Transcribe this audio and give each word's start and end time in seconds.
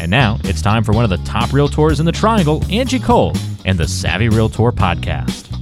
And 0.00 0.10
now 0.10 0.38
it's 0.44 0.62
time 0.62 0.84
for 0.84 0.92
one 0.92 1.04
of 1.04 1.10
the 1.10 1.16
top 1.18 1.50
realtors 1.50 1.98
in 1.98 2.06
the 2.06 2.12
triangle, 2.12 2.64
Angie 2.70 3.00
Cole, 3.00 3.32
and 3.64 3.78
the 3.78 3.88
Savvy 3.88 4.28
Realtor 4.28 4.70
podcast. 4.70 5.52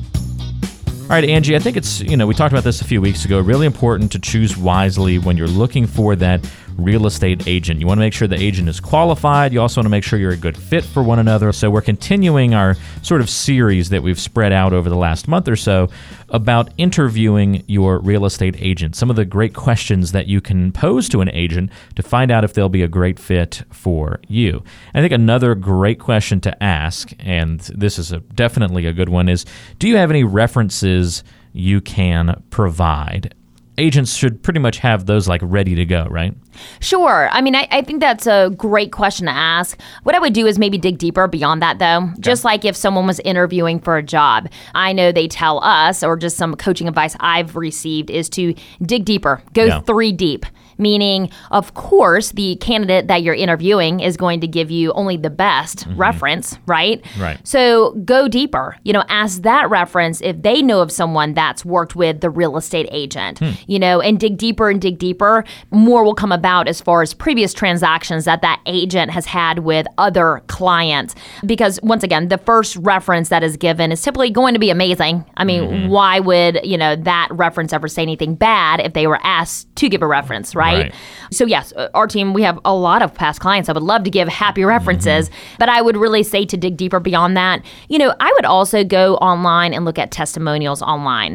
All 1.03 1.11
right, 1.11 1.25
Angie, 1.25 1.55
I 1.55 1.59
think 1.61 1.77
it's, 1.77 2.01
you 2.01 2.17
know, 2.17 2.27
we 2.27 2.35
talked 2.35 2.53
about 2.53 2.65
this 2.65 2.81
a 2.81 2.85
few 2.85 3.01
weeks 3.01 3.25
ago. 3.25 3.41
Really 3.41 3.67
important 3.67 4.11
to 4.13 4.19
choose 4.19 4.57
wisely 4.57 5.19
when 5.19 5.37
you're 5.37 5.47
looking 5.47 5.87
for 5.87 6.17
that 6.17 6.45
real 6.77 7.07
estate 7.07 7.47
agent. 7.47 7.81
You 7.81 7.87
want 7.87 7.99
to 7.99 8.03
make 8.03 8.13
sure 8.13 8.29
the 8.29 8.41
agent 8.41 8.69
is 8.69 8.81
qualified. 8.81 9.53
You 9.53 9.61
also 9.61 9.81
want 9.81 9.87
to 9.87 9.91
make 9.91 10.05
sure 10.05 10.19
you're 10.19 10.33
a 10.33 10.37
good 10.37 10.57
fit 10.57 10.85
for 10.85 11.03
one 11.03 11.19
another. 11.19 11.53
So, 11.53 11.71
we're 11.71 11.81
continuing 11.81 12.55
our 12.55 12.77
sort 13.03 13.21
of 13.21 13.31
series 13.31 13.91
that 13.91 14.03
we've 14.03 14.21
spread 14.21 14.53
out 14.53 14.73
over 14.73 14.89
the 14.89 14.97
last 14.97 15.29
month 15.29 15.49
or 15.49 15.57
so 15.57 15.89
about 16.29 16.71
interviewing 16.77 17.63
your 17.67 17.99
real 18.01 18.25
estate 18.25 18.57
agent. 18.59 18.97
Some 18.97 19.11
of 19.11 19.17
the 19.17 19.25
great 19.25 19.55
questions 19.55 20.13
that 20.13 20.27
you 20.27 20.41
can 20.41 20.73
pose 20.73 21.09
to 21.11 21.21
an 21.21 21.31
agent 21.31 21.71
to 21.95 22.03
find 22.03 22.31
out 22.31 22.45
if 22.45 22.53
they'll 22.53 22.69
be 22.69 22.83
a 22.83 22.89
great 22.89 23.19
fit 23.19 23.63
for 23.71 24.21
you. 24.29 24.63
I 24.95 25.01
think 25.01 25.13
another 25.13 25.55
great 25.55 25.99
question 25.99 26.41
to 26.43 26.63
ask, 26.63 27.13
and 27.21 27.61
this 27.61 27.99
is 27.99 28.13
a, 28.13 28.21
definitely 28.21 28.87
a 28.87 28.93
good 28.93 29.09
one, 29.09 29.29
is 29.29 29.45
do 29.79 29.89
you 29.89 29.97
have 29.97 30.11
any 30.11 30.25
references 30.25 31.23
you 31.53 31.81
can 31.81 32.43
provide? 32.51 33.35
Agents 33.79 34.15
should 34.15 34.43
pretty 34.43 34.61
much 34.61 34.79
have 34.79 35.07
those 35.07 35.29
like 35.29 35.41
ready 35.45 35.75
to 35.75 35.85
go, 35.85 36.07
right? 36.11 36.35
Sure. 36.81 37.29
I 37.31 37.41
mean, 37.41 37.55
I, 37.55 37.69
I, 37.71 37.83
think 37.83 38.01
that's 38.01 38.27
a 38.27 38.51
great 38.57 38.93
question 38.93 39.27
to 39.27 39.33
ask. 39.33 39.79
What 40.05 40.15
I 40.15 40.19
would 40.19 40.33
do 40.33 40.47
is 40.47 40.59
maybe 40.59 40.79
dig 40.79 40.99
deeper 40.99 41.29
beyond 41.29 41.61
that, 41.63 41.79
though. 41.79 42.09
Okay. 42.13 42.21
Just 42.21 42.45
like 42.45 42.65
if 42.65 42.75
someone 42.75 43.07
was 43.07 43.21
interviewing 43.21 43.79
for 43.81 43.97
a 43.97 44.03
job, 44.03 44.49
I 44.75 44.93
know 44.93 45.13
they 45.13 45.29
tell 45.29 45.63
us, 45.63 46.03
or 46.03 46.17
just 46.17 46.37
some 46.37 46.55
coaching 46.55 46.89
advice 46.89 47.17
I've 47.21 47.57
received, 47.57 48.11
is 48.11 48.29
to 48.31 48.55
dig 48.83 49.05
deeper, 49.05 49.43
go 49.53 49.65
yeah. 49.65 49.81
three 49.81 50.13
deep 50.13 50.47
meaning, 50.79 51.31
of 51.51 51.75
course, 51.75 52.33
the 52.33 52.57
candidate 52.57 53.09
that 53.09 53.23
you're 53.23 53.35
interviewing 53.35 54.01
is 54.01 54.17
going 54.17 54.41
to 54.41 54.47
give 54.47 54.71
you 54.71 54.93
only 54.93 55.17
the 55.17 55.31
best 55.31 55.81
mm-hmm. 55.81 55.99
reference, 55.99 56.59
right? 56.67 57.05
Right. 57.19 57.39
So 57.47 57.93
go 58.05 58.29
deeper. 58.29 58.77
You 58.85 58.93
know, 58.93 59.05
ask 59.09 59.43
that 59.43 59.69
reference 59.71 60.21
if 60.21 60.43
they 60.43 60.63
know 60.63 60.81
of 60.81 60.91
someone 60.93 61.35
that's 61.35 61.65
worked 61.65 61.97
with 61.97 62.21
the 62.21 62.31
real 62.31 62.57
estate 62.57 62.89
agent, 62.91 63.39
hmm. 63.39 63.53
you 63.67 63.79
know, 63.79 64.01
and 64.01 64.19
dig 64.19 64.37
deeper 64.37 64.71
and 64.71 64.81
dig 64.81 64.99
deeper. 64.99 65.45
More 65.71 66.05
will 66.05 66.15
come 66.15 66.33
about 66.33 66.69
as 66.69 66.81
far 66.81 67.03
as 67.03 67.15
previous 67.15 67.53
transactions 67.53 68.25
that 68.25 68.43
that 68.43 68.61
agent 68.67 69.11
has 69.11 69.27
had 69.27 69.61
with 69.61 69.87
other 69.99 70.43
clients. 70.47 71.15
Because 71.45 71.81
once 71.83 72.03
again, 72.03 72.29
the 72.29 72.39
first 72.39 72.77
reference 72.77 73.29
that 73.29 73.43
is 73.43 73.57
given 73.57 73.93
is 73.93 74.03
typically 74.03 74.31
going 74.31 74.55
to 74.55 74.61
be 74.61 74.71
amazing. 74.71 75.25
I 75.37 75.45
mean, 75.45 75.63
mm-hmm. 75.63 75.89
why 75.89 76.21
would, 76.21 76.61
you 76.65 76.79
know, 76.79 76.97
that 76.97 77.29
reference 77.31 77.73
ever 77.73 77.89
say 77.89 78.03
anything 78.03 78.35
bad 78.35 78.81
if 78.81 78.93
they 78.93 79.07
were 79.07 79.21
asked 79.23 79.75
to 79.77 79.89
give 79.89 80.03
a 80.03 80.07
reference, 80.07 80.55
right? 80.55 80.66
Right? 80.73 80.83
right? 80.85 80.95
So, 81.31 81.45
yes, 81.45 81.73
uh, 81.77 81.89
our 81.95 82.07
team, 82.07 82.35
we 82.35 82.43
have 82.43 82.59
a 82.65 82.75
lot 82.75 83.03
of 83.03 83.13
past 83.13 83.41
clients. 83.41 83.69
I 83.69 83.73
would 83.73 83.83
love 83.83 84.05
to 84.05 84.11
give 84.11 84.29
happy 84.29 84.65
references, 84.65 85.29
mm-hmm. 85.29 85.57
but 85.59 85.69
I 85.69 85.83
would 85.83 85.97
really 85.97 86.23
say 86.23 86.45
to 86.47 86.57
dig 86.57 86.77
deeper 86.77 87.01
beyond 87.01 87.37
that, 87.37 87.65
you 87.89 87.99
know, 87.99 88.15
I 88.21 88.33
would 88.35 88.45
also 88.45 88.85
go 88.85 89.17
online 89.17 89.75
and 89.75 89.85
look 89.85 89.99
at 89.99 90.11
testimonials 90.11 90.83
online. 90.83 91.27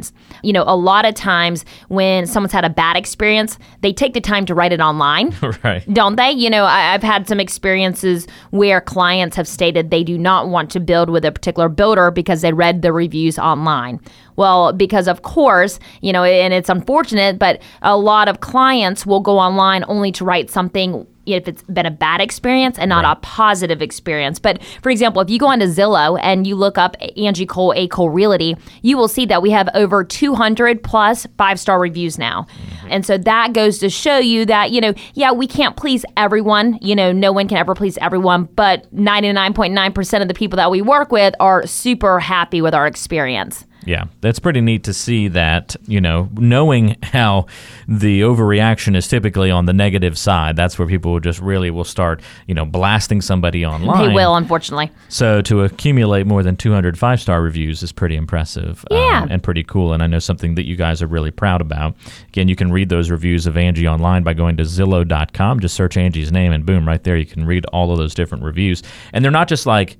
You 0.43 0.53
know, 0.53 0.63
a 0.65 0.75
lot 0.75 1.05
of 1.05 1.15
times 1.15 1.65
when 1.89 2.25
someone's 2.25 2.53
had 2.53 2.63
a 2.63 2.69
bad 2.69 2.95
experience, 2.95 3.57
they 3.81 3.91
take 3.91 4.13
the 4.13 4.21
time 4.21 4.45
to 4.45 4.55
write 4.55 4.71
it 4.71 4.79
online, 4.79 5.35
right? 5.63 5.83
Don't 5.93 6.15
they? 6.15 6.31
You 6.31 6.49
know, 6.49 6.63
I, 6.63 6.93
I've 6.93 7.03
had 7.03 7.27
some 7.27 7.39
experiences 7.39 8.27
where 8.51 8.79
clients 8.79 9.35
have 9.35 9.47
stated 9.47 9.91
they 9.91 10.03
do 10.03 10.17
not 10.17 10.47
want 10.47 10.69
to 10.71 10.79
build 10.79 11.09
with 11.09 11.25
a 11.25 11.31
particular 11.31 11.67
builder 11.67 12.11
because 12.11 12.41
they 12.41 12.53
read 12.53 12.81
the 12.81 12.93
reviews 12.93 13.37
online. 13.37 13.99
Well, 14.41 14.73
because 14.73 15.07
of 15.07 15.21
course, 15.21 15.77
you 16.01 16.11
know, 16.11 16.23
and 16.23 16.51
it's 16.51 16.67
unfortunate, 16.67 17.37
but 17.37 17.61
a 17.83 17.95
lot 17.95 18.27
of 18.27 18.39
clients 18.39 19.05
will 19.05 19.19
go 19.19 19.37
online 19.37 19.85
only 19.87 20.11
to 20.13 20.25
write 20.25 20.49
something 20.49 21.05
if 21.27 21.47
it's 21.47 21.61
been 21.61 21.85
a 21.85 21.91
bad 21.91 22.21
experience 22.21 22.79
and 22.79 22.89
not 22.89 23.05
right. 23.05 23.11
a 23.11 23.15
positive 23.17 23.83
experience. 23.83 24.39
But 24.39 24.63
for 24.81 24.89
example, 24.89 25.21
if 25.21 25.29
you 25.29 25.37
go 25.37 25.45
onto 25.45 25.67
Zillow 25.67 26.19
and 26.23 26.47
you 26.47 26.55
look 26.55 26.79
up 26.79 26.95
Angie 27.15 27.45
Cole, 27.45 27.71
A 27.75 27.87
Cole 27.87 28.09
Realty, 28.09 28.57
you 28.81 28.97
will 28.97 29.07
see 29.07 29.27
that 29.27 29.43
we 29.43 29.51
have 29.51 29.69
over 29.75 30.03
200 30.03 30.83
plus 30.83 31.27
five 31.37 31.59
star 31.59 31.79
reviews 31.79 32.17
now. 32.17 32.47
Mm-hmm. 32.49 32.87
And 32.89 33.05
so 33.05 33.19
that 33.19 33.53
goes 33.53 33.77
to 33.77 33.91
show 33.91 34.17
you 34.17 34.43
that, 34.47 34.71
you 34.71 34.81
know, 34.81 34.95
yeah, 35.13 35.31
we 35.31 35.45
can't 35.45 35.77
please 35.77 36.03
everyone. 36.17 36.79
You 36.81 36.95
know, 36.95 37.11
no 37.11 37.31
one 37.31 37.47
can 37.47 37.59
ever 37.59 37.75
please 37.75 37.99
everyone, 37.99 38.45
but 38.55 38.91
99.9% 38.91 40.21
of 40.23 40.27
the 40.27 40.33
people 40.33 40.57
that 40.57 40.71
we 40.71 40.81
work 40.81 41.11
with 41.11 41.35
are 41.39 41.67
super 41.67 42.19
happy 42.19 42.59
with 42.59 42.73
our 42.73 42.87
experience. 42.87 43.67
Yeah, 43.85 44.05
that's 44.21 44.39
pretty 44.39 44.61
neat 44.61 44.83
to 44.85 44.93
see 44.93 45.27
that, 45.29 45.75
you 45.87 45.99
know, 45.99 46.29
knowing 46.33 46.97
how 47.03 47.47
the 47.87 48.21
overreaction 48.21 48.95
is 48.95 49.07
typically 49.07 49.49
on 49.49 49.65
the 49.65 49.73
negative 49.73 50.17
side, 50.17 50.55
that's 50.55 50.77
where 50.77 50.87
people 50.87 51.19
just 51.19 51.39
really 51.39 51.71
will 51.71 51.83
start, 51.83 52.21
you 52.47 52.53
know, 52.53 52.65
blasting 52.65 53.21
somebody 53.21 53.65
online. 53.65 54.09
They 54.09 54.13
will, 54.13 54.35
unfortunately. 54.35 54.91
So 55.09 55.41
to 55.43 55.63
accumulate 55.63 56.27
more 56.27 56.43
than 56.43 56.55
200 56.55 56.97
five 56.97 57.19
star 57.19 57.41
reviews 57.41 57.81
is 57.83 57.91
pretty 57.91 58.15
impressive 58.15 58.85
yeah. 58.91 59.21
Um, 59.23 59.29
and 59.31 59.43
pretty 59.43 59.63
cool. 59.63 59.93
And 59.93 60.03
I 60.03 60.07
know 60.07 60.19
something 60.19 60.55
that 60.55 60.65
you 60.65 60.75
guys 60.75 61.01
are 61.01 61.07
really 61.07 61.31
proud 61.31 61.61
about. 61.61 61.95
Again, 62.29 62.47
you 62.47 62.55
can 62.55 62.71
read 62.71 62.89
those 62.89 63.09
reviews 63.09 63.47
of 63.47 63.57
Angie 63.57 63.87
online 63.87 64.23
by 64.23 64.33
going 64.33 64.57
to 64.57 64.63
Zillow.com. 64.63 65.59
Just 65.59 65.75
search 65.75 65.97
Angie's 65.97 66.31
name, 66.31 66.51
and 66.51 66.65
boom, 66.65 66.87
right 66.87 67.03
there, 67.03 67.17
you 67.17 67.25
can 67.25 67.45
read 67.45 67.65
all 67.67 67.91
of 67.91 67.97
those 67.97 68.13
different 68.13 68.43
reviews. 68.43 68.83
And 69.13 69.23
they're 69.23 69.31
not 69.31 69.47
just 69.47 69.65
like, 69.65 69.97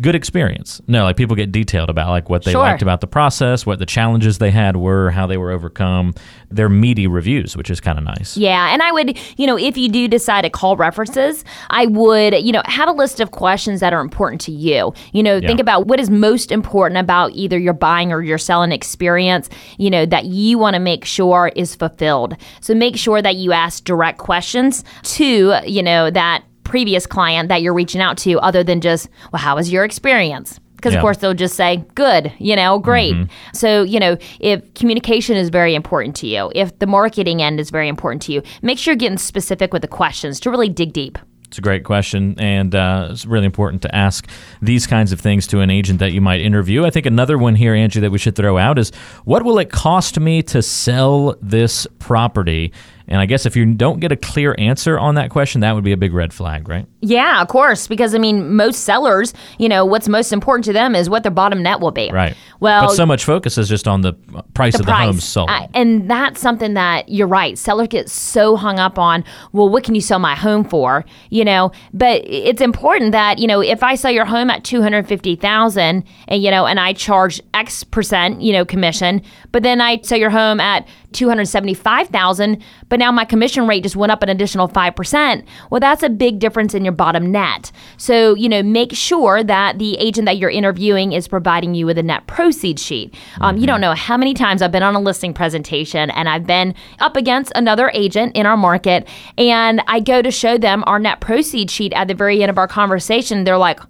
good 0.00 0.14
experience. 0.14 0.80
No, 0.86 1.04
like 1.04 1.16
people 1.16 1.36
get 1.36 1.52
detailed 1.52 1.90
about 1.90 2.10
like 2.10 2.28
what 2.28 2.44
they 2.44 2.52
sure. 2.52 2.60
liked 2.60 2.82
about 2.82 3.00
the 3.00 3.06
process, 3.06 3.66
what 3.66 3.78
the 3.78 3.86
challenges 3.86 4.38
they 4.38 4.50
had 4.50 4.76
were, 4.76 5.10
how 5.10 5.26
they 5.26 5.36
were 5.36 5.50
overcome. 5.50 6.14
They're 6.50 6.68
meaty 6.68 7.06
reviews, 7.06 7.56
which 7.56 7.70
is 7.70 7.80
kind 7.80 7.98
of 7.98 8.04
nice. 8.04 8.36
Yeah, 8.36 8.72
and 8.72 8.82
I 8.82 8.92
would, 8.92 9.18
you 9.36 9.46
know, 9.46 9.58
if 9.58 9.76
you 9.76 9.88
do 9.88 10.08
decide 10.08 10.42
to 10.42 10.50
call 10.50 10.76
references, 10.76 11.44
I 11.70 11.86
would, 11.86 12.34
you 12.34 12.52
know, 12.52 12.62
have 12.64 12.88
a 12.88 12.92
list 12.92 13.20
of 13.20 13.30
questions 13.30 13.80
that 13.80 13.92
are 13.92 14.00
important 14.00 14.40
to 14.42 14.52
you. 14.52 14.92
You 15.12 15.22
know, 15.22 15.36
yeah. 15.36 15.46
think 15.46 15.60
about 15.60 15.86
what 15.86 16.00
is 16.00 16.10
most 16.10 16.50
important 16.50 16.98
about 16.98 17.32
either 17.32 17.58
your 17.58 17.74
buying 17.74 18.12
or 18.12 18.22
your 18.22 18.38
selling 18.38 18.72
experience, 18.72 19.48
you 19.78 19.90
know, 19.90 20.06
that 20.06 20.26
you 20.26 20.58
want 20.58 20.74
to 20.74 20.80
make 20.80 21.04
sure 21.04 21.52
is 21.56 21.74
fulfilled. 21.74 22.36
So 22.60 22.74
make 22.74 22.96
sure 22.96 23.22
that 23.22 23.36
you 23.36 23.52
ask 23.52 23.84
direct 23.84 24.18
questions 24.18 24.84
to, 25.02 25.60
you 25.66 25.82
know, 25.82 26.10
that 26.10 26.44
previous 26.70 27.04
client 27.04 27.48
that 27.48 27.62
you're 27.62 27.74
reaching 27.74 28.00
out 28.00 28.16
to 28.18 28.38
other 28.38 28.62
than 28.62 28.80
just, 28.80 29.08
well, 29.32 29.42
how 29.42 29.56
was 29.56 29.72
your 29.72 29.84
experience? 29.84 30.60
Because, 30.76 30.92
yeah. 30.92 31.00
of 31.00 31.02
course, 31.02 31.18
they'll 31.18 31.34
just 31.34 31.56
say, 31.56 31.84
good, 31.94 32.32
you 32.38 32.56
know, 32.56 32.78
great. 32.78 33.14
Mm-hmm. 33.14 33.32
So, 33.52 33.82
you 33.82 33.98
know, 33.98 34.16
if 34.38 34.72
communication 34.74 35.36
is 35.36 35.50
very 35.50 35.74
important 35.74 36.14
to 36.16 36.26
you, 36.26 36.50
if 36.54 36.78
the 36.78 36.86
marketing 36.86 37.42
end 37.42 37.60
is 37.60 37.70
very 37.70 37.88
important 37.88 38.22
to 38.22 38.32
you, 38.32 38.42
make 38.62 38.78
sure 38.78 38.92
you're 38.92 38.96
getting 38.96 39.18
specific 39.18 39.72
with 39.72 39.82
the 39.82 39.88
questions 39.88 40.40
to 40.40 40.50
really 40.50 40.68
dig 40.70 40.92
deep. 40.92 41.18
It's 41.48 41.58
a 41.58 41.62
great 41.62 41.82
question, 41.82 42.36
and 42.38 42.72
uh, 42.76 43.08
it's 43.10 43.26
really 43.26 43.44
important 43.44 43.82
to 43.82 43.92
ask 43.92 44.28
these 44.62 44.86
kinds 44.86 45.10
of 45.10 45.20
things 45.20 45.48
to 45.48 45.58
an 45.58 45.68
agent 45.68 45.98
that 45.98 46.12
you 46.12 46.20
might 46.20 46.40
interview. 46.40 46.84
I 46.84 46.90
think 46.90 47.06
another 47.06 47.36
one 47.36 47.56
here, 47.56 47.74
Angie, 47.74 47.98
that 47.98 48.12
we 48.12 48.18
should 48.18 48.36
throw 48.36 48.56
out 48.56 48.78
is 48.78 48.92
what 49.24 49.42
will 49.42 49.58
it 49.58 49.72
cost 49.72 50.20
me 50.20 50.44
to 50.44 50.62
sell 50.62 51.34
this 51.42 51.88
property? 51.98 52.72
And 53.10 53.20
I 53.20 53.26
guess 53.26 53.44
if 53.44 53.56
you 53.56 53.66
don't 53.66 53.98
get 53.98 54.12
a 54.12 54.16
clear 54.16 54.54
answer 54.56 54.98
on 54.98 55.16
that 55.16 55.30
question, 55.30 55.60
that 55.62 55.74
would 55.74 55.82
be 55.82 55.92
a 55.92 55.96
big 55.96 56.14
red 56.14 56.32
flag, 56.32 56.68
right? 56.68 56.86
Yeah, 57.00 57.42
of 57.42 57.48
course. 57.48 57.88
Because 57.88 58.14
I 58.14 58.18
mean, 58.18 58.54
most 58.54 58.84
sellers, 58.84 59.34
you 59.58 59.68
know, 59.68 59.84
what's 59.84 60.08
most 60.08 60.32
important 60.32 60.64
to 60.66 60.72
them 60.72 60.94
is 60.94 61.10
what 61.10 61.24
their 61.24 61.32
bottom 61.32 61.62
net 61.62 61.80
will 61.80 61.90
be. 61.90 62.10
Right. 62.12 62.36
Well, 62.60 62.86
but 62.86 62.94
so 62.94 63.04
much 63.04 63.24
focus 63.24 63.58
is 63.58 63.68
just 63.68 63.88
on 63.88 64.02
the 64.02 64.12
price 64.54 64.74
the 64.74 64.80
of 64.80 64.86
price. 64.86 65.00
the 65.00 65.06
home 65.06 65.20
sold. 65.20 65.50
I, 65.50 65.68
and 65.74 66.08
that's 66.08 66.40
something 66.40 66.74
that 66.74 67.08
you're 67.08 67.26
right. 67.26 67.58
Sellers 67.58 67.88
get 67.88 68.08
so 68.08 68.56
hung 68.56 68.78
up 68.78 68.98
on, 68.98 69.24
well, 69.52 69.68
what 69.68 69.82
can 69.82 69.94
you 69.94 70.00
sell 70.00 70.18
my 70.18 70.36
home 70.36 70.62
for? 70.64 71.04
You 71.30 71.44
know, 71.44 71.72
but 71.92 72.22
it's 72.24 72.60
important 72.60 73.12
that, 73.12 73.38
you 73.38 73.46
know, 73.46 73.60
if 73.60 73.82
I 73.82 73.96
sell 73.96 74.12
your 74.12 74.24
home 74.24 74.50
at 74.50 74.62
250,000 74.62 76.04
and, 76.28 76.42
you 76.42 76.50
know, 76.50 76.66
and 76.66 76.78
I 76.78 76.92
charge 76.92 77.40
X 77.54 77.82
percent, 77.82 78.40
you 78.40 78.52
know, 78.52 78.64
commission, 78.64 79.22
but 79.50 79.62
then 79.62 79.80
I 79.80 80.00
sell 80.02 80.18
your 80.18 80.30
home 80.30 80.60
at 80.60 80.86
275,000, 81.12 82.62
but 82.88 82.98
now 82.98 83.10
my 83.12 83.24
commission 83.24 83.66
rate 83.66 83.82
just 83.82 83.96
went 83.96 84.12
up 84.12 84.22
an 84.22 84.28
additional 84.28 84.68
5%. 84.68 85.44
Well, 85.70 85.80
that's 85.80 86.02
a 86.02 86.08
big 86.08 86.38
difference 86.38 86.74
in 86.74 86.84
your 86.84 86.92
bottom 86.92 87.30
net. 87.30 87.72
So, 87.96 88.34
you 88.34 88.48
know, 88.48 88.62
make 88.62 88.92
sure 88.92 89.42
that 89.44 89.78
the 89.78 89.96
agent 89.98 90.26
that 90.26 90.38
you're 90.38 90.50
interviewing 90.50 91.12
is 91.12 91.28
providing 91.28 91.74
you 91.74 91.86
with 91.86 91.98
a 91.98 92.02
net 92.02 92.26
proceeds 92.26 92.82
sheet. 92.82 93.14
Um, 93.40 93.56
You 93.56 93.66
don't 93.66 93.80
know 93.80 93.94
how 93.94 94.16
many 94.16 94.34
times 94.34 94.62
I've 94.62 94.72
been 94.72 94.82
on 94.82 94.94
a 94.94 95.00
listing 95.00 95.34
presentation 95.34 96.10
and 96.10 96.28
I've 96.28 96.46
been 96.46 96.74
up 96.98 97.16
against 97.16 97.52
another 97.54 97.90
agent 97.94 98.34
in 98.36 98.46
our 98.46 98.56
market 98.56 99.06
and 99.36 99.82
I 99.86 100.00
go 100.00 100.22
to 100.22 100.30
show 100.30 100.58
them 100.58 100.84
our 100.86 100.98
net 100.98 101.20
proceeds 101.20 101.72
sheet 101.72 101.92
at 101.94 102.08
the 102.08 102.14
very 102.14 102.42
end 102.42 102.50
of 102.50 102.58
our 102.58 102.68
conversation. 102.68 103.44
They're 103.44 103.58
like, 103.58 103.80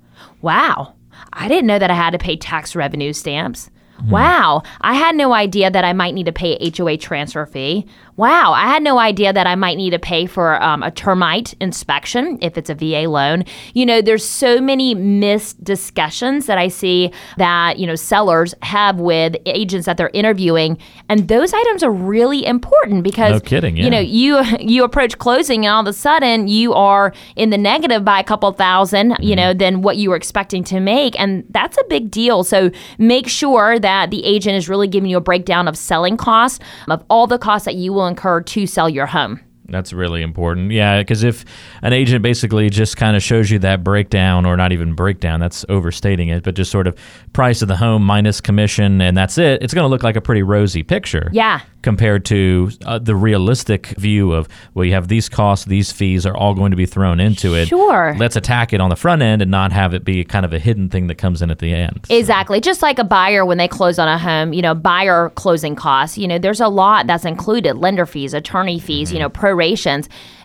wow, 0.42 0.94
I 1.32 1.48
didn't 1.48 1.66
know 1.66 1.78
that 1.78 1.90
I 1.90 1.94
had 1.94 2.10
to 2.10 2.18
pay 2.18 2.36
tax 2.36 2.74
revenue 2.74 3.12
stamps. 3.12 3.70
Wow, 4.08 4.62
I 4.80 4.94
had 4.94 5.14
no 5.16 5.32
idea 5.32 5.70
that 5.70 5.84
I 5.84 5.92
might 5.92 6.14
need 6.14 6.26
to 6.26 6.32
pay 6.32 6.58
HOA 6.76 6.96
transfer 6.96 7.46
fee. 7.46 7.86
Wow, 8.20 8.52
I 8.52 8.66
had 8.66 8.82
no 8.82 8.98
idea 8.98 9.32
that 9.32 9.46
I 9.46 9.54
might 9.54 9.78
need 9.78 9.92
to 9.92 9.98
pay 9.98 10.26
for 10.26 10.62
um, 10.62 10.82
a 10.82 10.90
termite 10.90 11.54
inspection 11.58 12.36
if 12.42 12.58
it's 12.58 12.68
a 12.68 12.74
VA 12.74 13.08
loan. 13.08 13.44
You 13.72 13.86
know, 13.86 14.02
there's 14.02 14.28
so 14.28 14.60
many 14.60 14.94
missed 14.94 15.64
discussions 15.64 16.44
that 16.44 16.58
I 16.58 16.68
see 16.68 17.12
that, 17.38 17.78
you 17.78 17.86
know, 17.86 17.94
sellers 17.94 18.54
have 18.60 19.00
with 19.00 19.36
agents 19.46 19.86
that 19.86 19.96
they're 19.96 20.10
interviewing. 20.12 20.76
And 21.08 21.28
those 21.28 21.54
items 21.54 21.82
are 21.82 21.90
really 21.90 22.44
important 22.44 23.04
because, 23.04 23.32
No 23.32 23.40
kidding, 23.40 23.78
yeah. 23.78 23.84
you 23.84 23.90
know, 23.90 24.00
you 24.20 24.42
you 24.60 24.84
approach 24.84 25.16
closing 25.16 25.64
and 25.64 25.72
all 25.72 25.80
of 25.80 25.86
a 25.86 25.94
sudden 25.94 26.46
you 26.46 26.74
are 26.74 27.14
in 27.36 27.48
the 27.48 27.56
negative 27.56 28.04
by 28.04 28.20
a 28.20 28.24
couple 28.24 28.52
thousand, 28.52 29.16
you 29.20 29.34
know, 29.34 29.54
than 29.54 29.80
what 29.80 29.96
you 29.96 30.10
were 30.10 30.16
expecting 30.16 30.62
to 30.64 30.78
make. 30.78 31.18
And 31.18 31.42
that's 31.48 31.78
a 31.78 31.84
big 31.88 32.10
deal. 32.10 32.44
So 32.44 32.70
make 32.98 33.28
sure 33.28 33.78
that 33.78 34.10
the 34.10 34.22
agent 34.26 34.56
is 34.56 34.68
really 34.68 34.88
giving 34.88 35.08
you 35.08 35.16
a 35.16 35.22
breakdown 35.22 35.66
of 35.66 35.78
selling 35.78 36.18
costs, 36.18 36.58
of 36.86 37.02
all 37.08 37.26
the 37.26 37.38
costs 37.38 37.64
that 37.64 37.76
you 37.76 37.94
will 37.94 38.09
incur 38.10 38.42
to 38.42 38.66
sell 38.66 38.88
your 38.88 39.06
home. 39.06 39.40
That's 39.70 39.92
really 39.92 40.22
important. 40.22 40.72
Yeah, 40.72 40.98
because 40.98 41.22
if 41.22 41.44
an 41.82 41.92
agent 41.92 42.22
basically 42.22 42.70
just 42.70 42.96
kind 42.96 43.16
of 43.16 43.22
shows 43.22 43.50
you 43.50 43.58
that 43.60 43.84
breakdown, 43.84 44.46
or 44.46 44.56
not 44.56 44.72
even 44.72 44.94
breakdown, 44.94 45.40
that's 45.40 45.64
overstating 45.68 46.28
it, 46.28 46.42
but 46.42 46.54
just 46.54 46.70
sort 46.70 46.86
of 46.86 46.96
price 47.32 47.62
of 47.62 47.68
the 47.68 47.76
home 47.76 48.02
minus 48.02 48.40
commission, 48.40 49.00
and 49.00 49.16
that's 49.16 49.38
it, 49.38 49.62
it's 49.62 49.74
going 49.74 49.84
to 49.84 49.88
look 49.88 50.02
like 50.02 50.16
a 50.16 50.20
pretty 50.20 50.42
rosy 50.42 50.82
picture. 50.82 51.30
Yeah. 51.32 51.60
Compared 51.82 52.26
to 52.26 52.70
uh, 52.84 52.98
the 52.98 53.16
realistic 53.16 53.86
view 53.96 54.32
of, 54.32 54.48
well, 54.74 54.84
you 54.84 54.92
have 54.92 55.08
these 55.08 55.30
costs, 55.30 55.64
these 55.64 55.90
fees 55.90 56.26
are 56.26 56.36
all 56.36 56.52
going 56.52 56.72
to 56.72 56.76
be 56.76 56.84
thrown 56.84 57.20
into 57.20 57.54
it. 57.54 57.68
Sure. 57.68 58.14
Let's 58.18 58.36
attack 58.36 58.74
it 58.74 58.82
on 58.82 58.90
the 58.90 58.96
front 58.96 59.22
end 59.22 59.40
and 59.40 59.50
not 59.50 59.72
have 59.72 59.94
it 59.94 60.04
be 60.04 60.22
kind 60.24 60.44
of 60.44 60.52
a 60.52 60.58
hidden 60.58 60.90
thing 60.90 61.06
that 61.06 61.14
comes 61.14 61.40
in 61.40 61.50
at 61.50 61.58
the 61.58 61.72
end. 61.72 62.04
Exactly. 62.10 62.60
Just 62.60 62.82
like 62.82 62.98
a 62.98 63.04
buyer 63.04 63.46
when 63.46 63.56
they 63.56 63.66
close 63.66 63.98
on 63.98 64.08
a 64.08 64.18
home, 64.18 64.52
you 64.52 64.60
know, 64.60 64.74
buyer 64.74 65.30
closing 65.30 65.74
costs, 65.74 66.18
you 66.18 66.28
know, 66.28 66.38
there's 66.38 66.60
a 66.60 66.68
lot 66.68 67.06
that's 67.06 67.24
included 67.24 67.78
lender 67.78 68.04
fees, 68.04 68.34
attorney 68.34 68.78
fees, 68.78 69.10
you 69.10 69.18
know, 69.18 69.30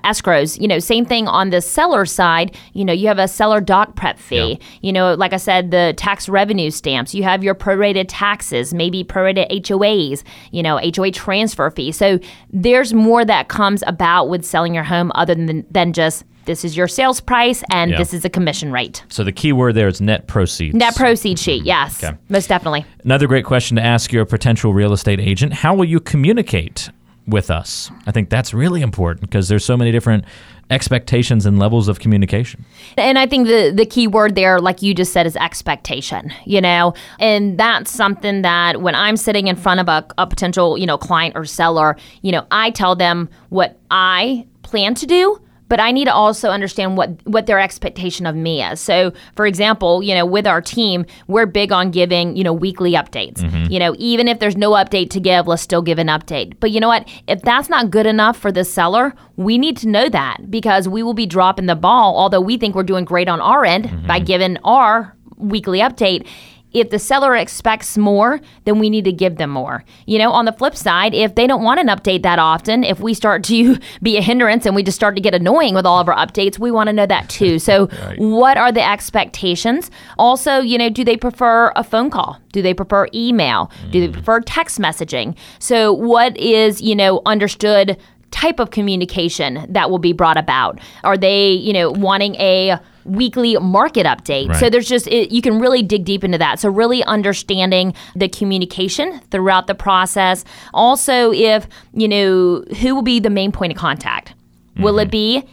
escrows, 0.03 0.59
you 0.61 0.67
know, 0.67 0.79
same 0.79 1.05
thing 1.05 1.27
on 1.27 1.49
the 1.49 1.61
seller 1.61 2.05
side. 2.05 2.55
You 2.73 2.85
know, 2.85 2.93
you 2.93 3.07
have 3.07 3.17
a 3.19 3.27
seller 3.27 3.59
doc 3.59 3.95
prep 3.95 4.19
fee, 4.19 4.59
you 4.81 4.93
know, 4.93 5.13
like 5.15 5.33
I 5.33 5.37
said, 5.37 5.71
the 5.71 5.93
tax 5.97 6.29
revenue 6.29 6.69
stamps, 6.69 7.15
you 7.15 7.23
have 7.23 7.43
your 7.43 7.55
prorated 7.55 8.05
taxes, 8.07 8.73
maybe 8.73 9.03
prorated 9.03 9.49
HOAs, 9.49 10.23
you 10.51 10.61
know, 10.61 10.79
HOA 10.95 11.11
transfer 11.11 11.69
fee. 11.71 11.91
So 11.91 12.19
there's 12.51 12.93
more 12.93 13.25
that 13.25 13.47
comes 13.47 13.83
about 13.87 14.29
with 14.29 14.45
selling 14.45 14.73
your 14.75 14.83
home 14.83 15.11
other 15.15 15.33
than, 15.35 15.65
than 15.71 15.93
just 15.93 16.23
this 16.45 16.63
is 16.63 16.77
your 16.77 16.87
sales 16.87 17.19
price 17.19 17.63
and 17.71 17.89
Yeah. 17.89 17.97
this 17.97 18.13
is 18.13 18.23
a 18.23 18.29
commission 18.29 18.71
rate. 18.71 19.03
So 19.09 19.23
the 19.23 19.31
key 19.31 19.51
word 19.51 19.73
there 19.73 19.87
is 19.87 19.99
net 19.99 20.27
proceeds. 20.27 20.75
Net 20.75 20.95
proceed 20.95 21.39
sheet, 21.39 21.61
mm-hmm. 21.61 21.67
yes, 21.67 22.03
Okay. 22.03 22.15
most 22.29 22.47
definitely. 22.47 22.85
Another 23.03 23.25
great 23.25 23.45
question 23.45 23.77
to 23.77 23.83
ask 23.83 24.11
your 24.13 24.25
potential 24.25 24.71
real 24.71 24.93
estate 24.93 25.19
agent 25.19 25.53
How 25.53 25.73
will 25.73 25.85
you 25.85 25.99
communicate 25.99 26.91
with 27.27 27.49
us? 27.49 27.91
I 28.05 28.11
think 28.11 28.29
that's 28.29 28.53
really 28.53 28.81
important 28.81 29.21
because 29.21 29.47
there's 29.47 29.65
so 29.65 29.75
many 29.75 29.91
different 29.91 30.25
expectations 30.69 31.45
and 31.45 31.59
levels 31.59 31.87
of 31.87 31.99
communication. 31.99 32.65
And 32.97 33.19
I 33.19 33.27
think 33.27 33.47
the 33.47 33.71
the 33.75 33.85
key 33.85 34.07
word 34.07 34.35
there, 34.35 34.59
like 34.59 34.81
you 34.81 34.93
just 34.93 35.13
said, 35.13 35.25
is 35.25 35.35
expectation. 35.35 36.31
You 36.45 36.61
know, 36.61 36.93
and 37.19 37.57
that's 37.57 37.91
something 37.91 38.41
that 38.41 38.81
when 38.81 38.95
I'm 38.95 39.17
sitting 39.17 39.47
in 39.47 39.55
front 39.55 39.79
of 39.79 39.87
a, 39.87 40.05
a 40.17 40.27
potential 40.27 40.77
you 40.77 40.85
know 40.85 40.97
client 40.97 41.35
or 41.35 41.45
seller, 41.45 41.97
you 42.21 42.31
know, 42.31 42.45
I 42.51 42.71
tell 42.71 42.95
them 42.95 43.29
what 43.49 43.79
I 43.91 44.47
plan 44.63 44.95
to 44.95 45.05
do. 45.05 45.39
But 45.67 45.79
I 45.79 45.91
need 45.91 46.05
to 46.05 46.13
also 46.13 46.49
understand 46.49 46.97
what 46.97 47.09
what 47.25 47.45
their 47.45 47.59
expectation 47.59 48.25
of 48.25 48.35
me 48.35 48.63
is. 48.63 48.79
So, 48.79 49.13
for 49.35 49.45
example, 49.45 50.03
you 50.03 50.13
know, 50.13 50.25
with 50.25 50.45
our 50.45 50.61
team, 50.61 51.05
we're 51.27 51.45
big 51.45 51.71
on 51.71 51.91
giving 51.91 52.35
you 52.35 52.43
know 52.43 52.53
weekly 52.53 52.93
updates. 52.93 53.39
Mm-hmm. 53.39 53.71
You 53.71 53.79
know, 53.79 53.95
even 53.97 54.27
if 54.27 54.39
there's 54.39 54.57
no 54.57 54.71
update 54.71 55.09
to 55.11 55.19
give, 55.19 55.47
let's 55.47 55.61
still 55.61 55.81
give 55.81 55.99
an 55.99 56.07
update. 56.07 56.55
But 56.59 56.71
you 56.71 56.79
know 56.79 56.87
what? 56.87 57.07
If 57.27 57.41
that's 57.41 57.69
not 57.69 57.89
good 57.89 58.05
enough 58.05 58.37
for 58.37 58.51
the 58.51 58.63
seller, 58.63 59.13
we 59.35 59.57
need 59.57 59.77
to 59.77 59.87
know 59.87 60.09
that 60.09 60.49
because 60.49 60.87
we 60.87 61.03
will 61.03 61.13
be 61.13 61.25
dropping 61.25 61.65
the 61.65 61.75
ball. 61.75 62.17
Although 62.17 62.41
we 62.41 62.57
think 62.57 62.75
we're 62.75 62.83
doing 62.83 63.05
great 63.05 63.27
on 63.27 63.41
our 63.41 63.65
end 63.65 63.85
mm-hmm. 63.85 64.07
by 64.07 64.19
giving 64.19 64.57
our 64.63 65.15
weekly 65.37 65.79
update. 65.79 66.27
If 66.75 66.89
the 66.89 66.99
seller 66.99 67.37
expects 67.37 67.97
more, 67.97 68.41
then 68.65 68.79
we 68.79 68.89
need 68.89 69.05
to 69.05 69.13
give 69.13 69.37
them 69.37 69.49
more. 69.49 69.85
You 70.05 70.19
know, 70.19 70.31
on 70.31 70.43
the 70.43 70.51
flip 70.51 70.75
side, 70.75 71.13
if 71.13 71.35
they 71.35 71.47
don't 71.47 71.63
want 71.63 71.79
an 71.79 71.87
update 71.87 72.23
that 72.23 72.37
often, 72.37 72.83
if 72.83 72.99
we 72.99 73.13
start 73.13 73.45
to 73.45 73.77
be 74.03 74.17
a 74.17 74.21
hindrance 74.21 74.65
and 74.65 74.75
we 74.75 74.83
just 74.83 74.97
start 74.97 75.15
to 75.15 75.21
get 75.21 75.33
annoying 75.33 75.73
with 75.73 75.85
all 75.85 76.01
of 76.01 76.09
our 76.09 76.15
updates, 76.15 76.59
we 76.59 76.71
want 76.71 76.87
to 76.87 76.93
know 76.93 77.05
that 77.05 77.29
too. 77.29 77.59
So, 77.59 77.87
what 78.17 78.57
are 78.57 78.73
the 78.73 78.85
expectations? 78.85 79.89
Also, 80.17 80.59
you 80.59 80.77
know, 80.77 80.89
do 80.89 81.05
they 81.05 81.15
prefer 81.15 81.71
a 81.77 81.83
phone 81.83 82.09
call? 82.09 82.39
Do 82.51 82.61
they 82.61 82.73
prefer 82.73 83.07
email? 83.13 83.71
Do 83.91 84.01
they 84.01 84.09
mm. 84.09 84.13
prefer 84.13 84.41
text 84.41 84.77
messaging? 84.77 85.37
So, 85.59 85.93
what 85.93 86.37
is, 86.37 86.81
you 86.81 86.95
know, 86.95 87.21
understood 87.25 87.97
type 88.31 88.59
of 88.59 88.69
communication 88.69 89.65
that 89.69 89.89
will 89.89 89.99
be 89.99 90.11
brought 90.11 90.37
about? 90.37 90.79
Are 91.05 91.17
they, 91.17 91.51
you 91.51 91.71
know, 91.71 91.91
wanting 91.91 92.35
a 92.35 92.77
weekly 93.05 93.55
market 93.57 94.05
update? 94.05 94.55
So 94.59 94.69
there's 94.69 94.87
just 94.87 95.07
it, 95.07 95.31
you 95.31 95.41
can 95.41 95.59
really 95.59 95.81
dig 95.81 96.03
deep 96.05 96.23
into 96.23 96.37
that. 96.37 96.59
So 96.59 96.69
really 96.69 97.03
understanding 97.03 97.93
the 98.15 98.27
communication 98.27 99.19
throughout 99.31 99.67
the 99.67 99.75
process. 99.75 100.43
Also, 100.73 101.31
if 101.31 101.67
you 101.93 102.07
know 102.07 102.63
who 102.79 102.95
will 102.95 103.01
be 103.01 103.19
the 103.19 103.29
main 103.29 103.51
point 103.51 103.71
of 103.71 103.77
contact, 103.77 104.33
will 104.77 104.99
it 104.99 105.05
mm-hmm. 105.05 105.11
be 105.11 105.43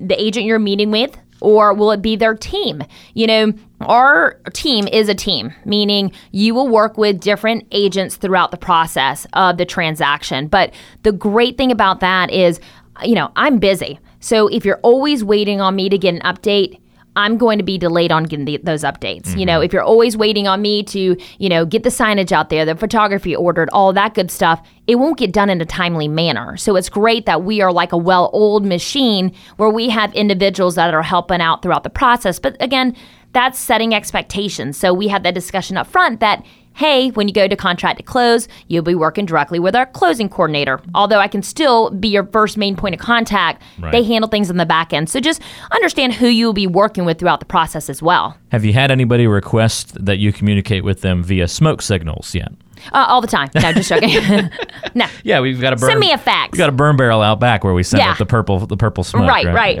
the 0.00 0.20
agent 0.20 0.46
you're 0.46 0.58
meeting 0.58 0.90
with? 0.90 1.16
Or 1.42 1.74
will 1.74 1.90
it 1.90 2.00
be 2.00 2.16
their 2.16 2.34
team? 2.34 2.82
You 3.12 3.26
know, 3.26 3.52
our 3.82 4.40
team 4.54 4.88
is 4.88 5.10
a 5.10 5.14
team, 5.14 5.52
meaning 5.66 6.12
you 6.32 6.54
will 6.54 6.66
work 6.66 6.96
with 6.96 7.20
different 7.20 7.66
agents 7.72 8.16
throughout 8.16 8.52
the 8.52 8.56
process 8.56 9.26
of 9.34 9.58
the 9.58 9.66
transaction. 9.66 10.48
But 10.48 10.72
the 11.02 11.12
great 11.12 11.58
thing 11.58 11.70
about 11.70 12.00
that 12.00 12.30
is, 12.30 12.58
you 13.04 13.14
know, 13.14 13.30
I'm 13.36 13.58
busy. 13.58 13.98
So 14.18 14.48
if 14.48 14.64
you're 14.64 14.80
always 14.82 15.22
waiting 15.22 15.60
on 15.60 15.76
me 15.76 15.90
to 15.90 15.98
get 15.98 16.14
an 16.14 16.22
update, 16.22 16.80
I'm 17.16 17.38
going 17.38 17.58
to 17.58 17.64
be 17.64 17.78
delayed 17.78 18.12
on 18.12 18.24
getting 18.24 18.44
the, 18.44 18.58
those 18.58 18.84
updates. 18.84 19.36
You 19.36 19.46
know, 19.46 19.54
mm-hmm. 19.54 19.64
if 19.64 19.72
you're 19.72 19.82
always 19.82 20.16
waiting 20.16 20.46
on 20.46 20.62
me 20.62 20.82
to, 20.84 21.16
you 21.38 21.48
know, 21.48 21.64
get 21.64 21.82
the 21.82 21.88
signage 21.88 22.30
out 22.30 22.50
there, 22.50 22.64
the 22.64 22.76
photography 22.76 23.34
ordered, 23.34 23.68
all 23.72 23.92
that 23.94 24.14
good 24.14 24.30
stuff, 24.30 24.66
it 24.86 24.96
won't 24.96 25.18
get 25.18 25.32
done 25.32 25.50
in 25.50 25.60
a 25.60 25.64
timely 25.64 26.08
manner. 26.08 26.56
So 26.56 26.76
it's 26.76 26.88
great 26.88 27.26
that 27.26 27.42
we 27.42 27.60
are 27.60 27.72
like 27.72 27.92
a 27.92 27.96
well-oiled 27.96 28.64
machine 28.64 29.34
where 29.56 29.70
we 29.70 29.88
have 29.88 30.14
individuals 30.14 30.76
that 30.76 30.94
are 30.94 31.02
helping 31.02 31.40
out 31.40 31.62
throughout 31.62 31.82
the 31.82 31.90
process. 31.90 32.38
But 32.38 32.56
again, 32.60 32.94
that's 33.32 33.58
setting 33.58 33.94
expectations. 33.94 34.78
So 34.78 34.94
we 34.94 35.08
had 35.08 35.22
that 35.24 35.34
discussion 35.34 35.76
up 35.76 35.86
front 35.86 36.20
that 36.20 36.44
hey, 36.76 37.08
when 37.10 37.26
you 37.26 37.34
go 37.34 37.48
to 37.48 37.56
contract 37.56 37.96
to 37.96 38.02
close, 38.02 38.48
you'll 38.68 38.82
be 38.82 38.94
working 38.94 39.24
directly 39.26 39.58
with 39.58 39.74
our 39.74 39.86
closing 39.86 40.28
coordinator. 40.28 40.80
Although 40.94 41.18
I 41.18 41.26
can 41.28 41.42
still 41.42 41.90
be 41.90 42.08
your 42.08 42.24
first 42.26 42.56
main 42.56 42.76
point 42.76 42.94
of 42.94 43.00
contact, 43.00 43.62
Right. 43.78 43.92
they 43.92 44.02
handle 44.02 44.28
things 44.28 44.50
on 44.50 44.58
the 44.58 44.66
back 44.66 44.92
end. 44.92 45.08
So 45.08 45.18
just 45.18 45.40
understand 45.72 46.12
who 46.14 46.26
you'll 46.28 46.52
be 46.52 46.66
working 46.66 47.04
with 47.04 47.18
throughout 47.18 47.40
the 47.40 47.46
process 47.46 47.88
as 47.88 48.02
well. 48.02 48.36
Have 48.52 48.64
you 48.64 48.72
had 48.74 48.90
anybody 48.90 49.26
request 49.26 50.04
that 50.04 50.18
you 50.18 50.32
communicate 50.32 50.84
with 50.84 51.00
them 51.00 51.22
via 51.22 51.48
smoke 51.48 51.80
signals 51.82 52.34
yet? 52.34 52.52
Uh, 52.92 53.06
all 53.08 53.20
the 53.20 53.26
time. 53.26 53.48
No, 53.54 53.72
just 53.72 53.88
joking. 53.88 54.50
no. 54.94 55.06
Yeah, 55.24 55.40
we've 55.40 55.60
got 55.60 55.72
a 55.72 55.76
burn. 55.76 55.90
Send 55.90 56.00
me 56.00 56.12
a 56.12 56.18
fax. 56.18 56.52
We 56.52 56.58
got 56.58 56.68
a 56.68 56.72
burn 56.72 56.96
barrel 56.96 57.22
out 57.22 57.40
back 57.40 57.64
where 57.64 57.74
we 57.74 57.82
send 57.82 58.00
Yeah. 58.00 58.10
out 58.12 58.18
the 58.18 58.26
purple, 58.26 58.66
the 58.66 58.76
purple 58.76 59.04
smoke. 59.04 59.28
Right, 59.28 59.46
right. 59.46 59.80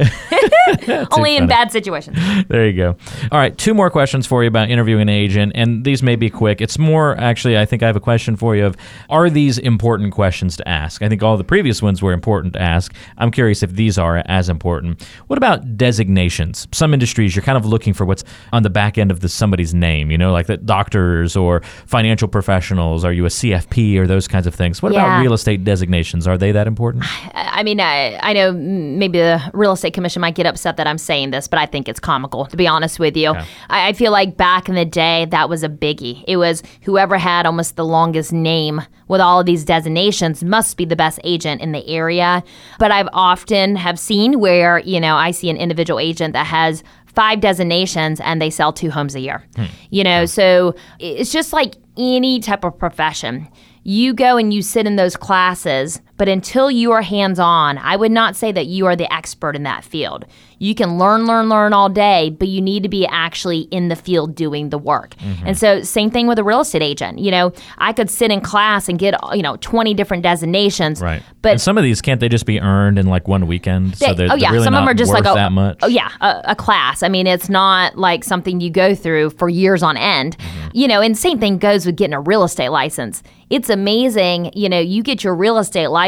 Only 1.12 1.36
in 1.36 1.46
bad 1.46 1.70
situations. 1.72 2.18
There 2.48 2.66
you 2.66 2.72
go. 2.76 2.96
All 3.30 3.38
right, 3.38 3.56
two 3.56 3.74
more 3.74 3.90
questions 3.90 4.26
for 4.26 4.42
you 4.42 4.48
about 4.48 4.70
interviewing 4.70 5.02
an 5.02 5.08
agent, 5.08 5.52
and 5.54 5.84
these 5.84 6.02
may 6.02 6.16
be 6.16 6.28
quick. 6.30 6.60
It's 6.60 6.78
more 6.78 7.16
actually. 7.18 7.58
I 7.58 7.64
think 7.66 7.82
I 7.82 7.86
have 7.86 7.96
a 7.96 8.00
question 8.00 8.36
for 8.36 8.56
you. 8.56 8.66
Of 8.66 8.76
are 9.10 9.30
these 9.30 9.58
important 9.58 10.12
questions 10.12 10.56
to 10.56 10.68
ask? 10.68 11.02
I 11.02 11.08
think 11.08 11.22
all 11.22 11.36
the 11.36 11.44
previous 11.44 11.82
ones 11.82 12.02
were 12.02 12.12
important 12.12 12.54
to 12.54 12.62
ask. 12.62 12.92
I'm 13.18 13.30
curious 13.30 13.62
if 13.62 13.72
these 13.72 13.98
are 13.98 14.22
as 14.26 14.48
important. 14.48 15.06
What 15.28 15.36
about 15.38 15.76
designations? 15.76 16.66
Some 16.72 16.92
industries 16.94 17.34
you're 17.36 17.42
kind 17.44 17.58
of 17.58 17.64
looking 17.66 17.94
for 17.94 18.04
what's 18.04 18.24
on 18.52 18.62
the 18.62 18.70
back 18.70 18.98
end 18.98 19.10
of 19.10 19.20
the 19.20 19.28
somebody's 19.28 19.74
name. 19.74 20.10
You 20.10 20.18
know, 20.18 20.32
like 20.32 20.46
the 20.46 20.56
doctors 20.56 21.36
or 21.36 21.60
financial 21.86 22.28
professionals 22.28 22.85
professionals? 22.86 23.04
Are 23.04 23.12
you 23.12 23.24
a 23.24 23.28
CFP 23.28 23.96
or 23.96 24.06
those 24.06 24.28
kinds 24.28 24.46
of 24.46 24.54
things? 24.54 24.82
What 24.82 24.92
about 24.92 25.20
real 25.20 25.32
estate 25.32 25.64
designations? 25.64 26.26
Are 26.26 26.38
they 26.38 26.52
that 26.52 26.66
important? 26.66 27.04
I 27.34 27.62
mean, 27.62 27.80
I, 27.80 28.18
I 28.22 28.32
know 28.32 28.52
maybe 28.52 29.18
the 29.18 29.40
real 29.52 29.72
estate 29.72 29.94
commission 29.94 30.20
might 30.20 30.34
get 30.34 30.46
upset 30.46 30.76
that 30.76 30.86
I'm 30.86 30.98
saying 30.98 31.30
this, 31.30 31.48
but 31.48 31.58
I 31.58 31.66
think 31.66 31.88
it's 31.88 32.00
comical, 32.00 32.46
to 32.46 32.56
be 32.56 32.66
honest 32.66 32.98
with 32.98 33.16
you. 33.16 33.30
I, 33.30 33.88
I 33.88 33.92
feel 33.92 34.12
like 34.12 34.36
back 34.36 34.68
in 34.68 34.74
the 34.74 34.84
day, 34.84 35.26
that 35.30 35.48
was 35.48 35.62
a 35.62 35.68
biggie. 35.68 36.24
It 36.26 36.36
was 36.36 36.62
whoever 36.82 37.18
had 37.18 37.46
almost 37.46 37.76
the 37.76 37.84
longest 37.84 38.32
name 38.32 38.82
with 39.08 39.20
all 39.20 39.40
of 39.40 39.46
these 39.46 39.64
designations 39.64 40.42
must 40.42 40.76
be 40.76 40.84
the 40.84 40.96
best 40.96 41.20
agent 41.24 41.60
in 41.60 41.72
the 41.72 41.86
area. 41.86 42.42
But 42.78 42.90
I've 42.90 43.08
often 43.12 43.76
have 43.76 43.98
seen 43.98 44.40
where, 44.40 44.80
you 44.80 45.00
know, 45.00 45.16
I 45.16 45.30
see 45.30 45.48
an 45.48 45.56
individual 45.56 46.00
agent 46.00 46.32
that 46.32 46.46
has 46.46 46.82
five 47.14 47.40
designations 47.40 48.20
and 48.20 48.42
they 48.42 48.50
sell 48.50 48.72
two 48.72 48.90
homes 48.90 49.14
a 49.14 49.20
year. 49.20 49.42
Hmm. 49.56 49.64
You 49.90 50.04
know, 50.04 50.26
so 50.26 50.74
it's 50.98 51.32
just 51.32 51.52
like 51.52 51.76
any 51.96 52.40
type 52.40 52.64
of 52.64 52.78
profession. 52.78 53.48
You 53.82 54.14
go 54.14 54.36
and 54.36 54.52
you 54.52 54.62
sit 54.62 54.86
in 54.86 54.96
those 54.96 55.16
classes, 55.16 56.00
but 56.16 56.28
until 56.28 56.70
you 56.70 56.92
are 56.92 57.02
hands 57.02 57.38
on, 57.38 57.78
I 57.78 57.96
would 57.96 58.12
not 58.12 58.36
say 58.36 58.52
that 58.52 58.66
you 58.66 58.86
are 58.86 58.96
the 58.96 59.12
expert 59.12 59.54
in 59.56 59.64
that 59.64 59.84
field. 59.84 60.24
You 60.58 60.74
can 60.74 60.96
learn, 60.96 61.26
learn, 61.26 61.50
learn 61.50 61.74
all 61.74 61.90
day, 61.90 62.30
but 62.30 62.48
you 62.48 62.62
need 62.62 62.82
to 62.84 62.88
be 62.88 63.06
actually 63.06 63.60
in 63.70 63.88
the 63.88 63.96
field 63.96 64.34
doing 64.34 64.70
the 64.70 64.78
work. 64.78 65.14
And 65.44 65.58
so, 65.58 65.82
same 65.82 66.10
thing 66.10 66.26
with 66.26 66.38
a 66.38 66.44
real 66.44 66.60
estate 66.62 66.80
agent. 66.80 67.18
You 67.18 67.30
know, 67.30 67.52
I 67.76 67.92
could 67.92 68.08
sit 68.08 68.30
in 68.30 68.40
class 68.40 68.88
and 68.88 68.98
get, 68.98 69.14
you 69.34 69.42
know, 69.42 69.56
20 69.58 69.92
different 69.92 70.22
designations. 70.22 71.02
Right. 71.02 71.22
But 71.42 71.52
and 71.52 71.60
some 71.60 71.76
of 71.76 71.84
these 71.84 72.00
can't 72.00 72.20
they 72.20 72.30
just 72.30 72.46
be 72.46 72.58
earned 72.58 72.98
in 72.98 73.06
like 73.06 73.28
one 73.28 73.46
weekend? 73.46 73.98
so 73.98 74.06
they- 74.06 74.14
they're, 74.14 74.28
oh 74.32 74.34
yeah, 74.36 74.46
they're 74.48 74.52
really 74.52 74.64
some 74.64 74.74
of 74.74 74.78
them 74.80 74.88
are 74.88 74.94
just 74.94 75.12
like 75.12 75.26
a, 75.26 75.34
that 75.34 75.52
much. 75.52 75.78
Oh 75.82 75.88
yeah, 75.88 76.10
a, 76.22 76.40
a 76.46 76.56
class. 76.56 77.02
I 77.02 77.08
mean, 77.08 77.26
it's 77.26 77.50
not 77.50 77.98
like 77.98 78.24
something 78.24 78.60
you 78.62 78.70
go 78.70 78.94
through 78.94 79.30
for 79.30 79.50
years 79.50 79.82
on 79.82 79.98
end. 79.98 80.38
Mm-hmm. 80.38 80.68
You 80.72 80.88
know, 80.88 81.02
and 81.02 81.18
same 81.18 81.38
thing 81.38 81.58
goes 81.58 81.84
with 81.84 81.96
getting 81.96 82.14
a 82.14 82.20
real 82.20 82.44
estate 82.44 82.70
license. 82.70 83.22
It's 83.50 83.68
amazing. 83.70 84.52
You 84.54 84.68
know, 84.70 84.80
you 84.80 85.02
get 85.02 85.22
your 85.22 85.34
real 85.34 85.58
estate 85.58 85.88
license 85.88 86.05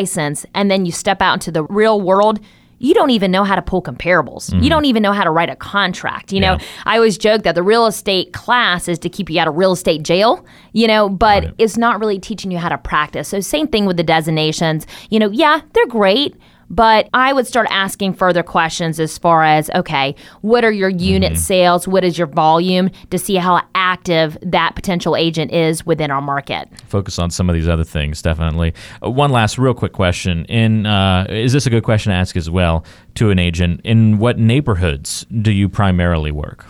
and 0.55 0.71
then 0.71 0.87
you 0.87 0.93
step 0.93 1.21
out 1.23 1.35
into 1.35 1.51
the 1.51 1.65
real 1.65 2.01
world. 2.01 2.41
You 2.81 2.95
don't 2.95 3.11
even 3.11 3.33
know 3.33 3.43
how 3.43 3.57
to 3.57 3.63
pull 3.63 3.83
comparables. 3.83 4.53
You 4.63 4.71
don't 4.71 4.85
even 4.85 5.03
know 5.03 5.13
how 5.13 5.25
to 5.25 5.31
write 5.31 5.51
a 5.51 5.57
contract. 5.57 6.33
You 6.33 6.39
know, 6.39 6.55
Mm-hmm. 6.59 6.89
I 6.89 6.95
always 6.97 7.19
joke 7.19 7.43
that 7.43 7.57
the 7.57 7.63
real 7.63 7.87
estate 7.87 8.33
class 8.33 8.87
is 8.87 9.01
to 9.01 9.09
keep 9.09 9.29
you 9.29 9.41
out 9.41 9.49
of 9.49 9.57
real 9.57 9.73
estate 9.73 10.05
jail, 10.05 10.47
you 10.73 10.87
know, 10.87 11.09
but 11.09 11.43
Right. 11.45 11.55
it's 11.59 11.77
not 11.77 11.99
really 11.99 12.21
teaching 12.21 12.53
you 12.53 12.59
how 12.59 12.69
to 12.69 12.79
practice. 12.79 13.27
So, 13.29 13.41
same 13.41 13.67
thing 13.67 13.85
with 13.85 13.97
the 13.97 14.05
designations. 14.05 14.87
You 15.11 15.19
know, 15.19 15.29
yeah, 15.31 15.63
they're 15.73 15.87
great. 15.89 16.37
But 16.71 17.09
I 17.15 17.33
would 17.33 17.47
start 17.47 17.67
asking 17.71 18.15
further 18.15 18.43
questions 18.43 19.01
as 19.01 19.17
far 19.19 19.43
as 19.45 19.71
okay, 19.71 20.15
what 20.43 20.65
are 20.65 20.73
your 20.73 20.89
unit 20.91 21.33
Mm-hmm. 21.33 21.41
sales? 21.41 21.89
What 21.89 22.05
is 22.05 22.17
your 22.19 22.27
volume 22.27 22.91
to 23.11 23.19
see 23.19 23.37
how 23.37 23.63
active 23.75 24.37
that 24.43 24.75
potential 24.75 25.17
agent 25.17 25.51
is 25.53 25.85
within 25.85 26.11
our 26.11 26.21
market? 26.23 26.69
Focus 26.87 27.19
on 27.19 27.31
some 27.31 27.49
of 27.51 27.55
these 27.55 27.69
other 27.69 27.85
things, 27.85 28.23
definitely. 28.23 28.75
Uh, 29.05 29.11
one 29.11 29.31
last 29.31 29.59
real 29.59 29.75
quick 29.75 29.93
question. 29.93 30.45
In 30.47 30.87
uh, 30.87 31.27
is 31.29 31.53
this 31.53 31.67
a 31.67 31.71
good 31.71 31.85
question 31.85 32.11
to 32.11 32.17
ask 32.17 32.37
as 32.37 32.49
well 32.51 32.85
to 33.15 33.31
an 33.31 33.39
agent? 33.39 33.81
In 33.85 34.19
what 34.19 34.39
neighborhoods 34.39 35.27
do 35.43 35.53
you 35.53 35.69
primarily 35.69 36.31
work? 36.33 36.67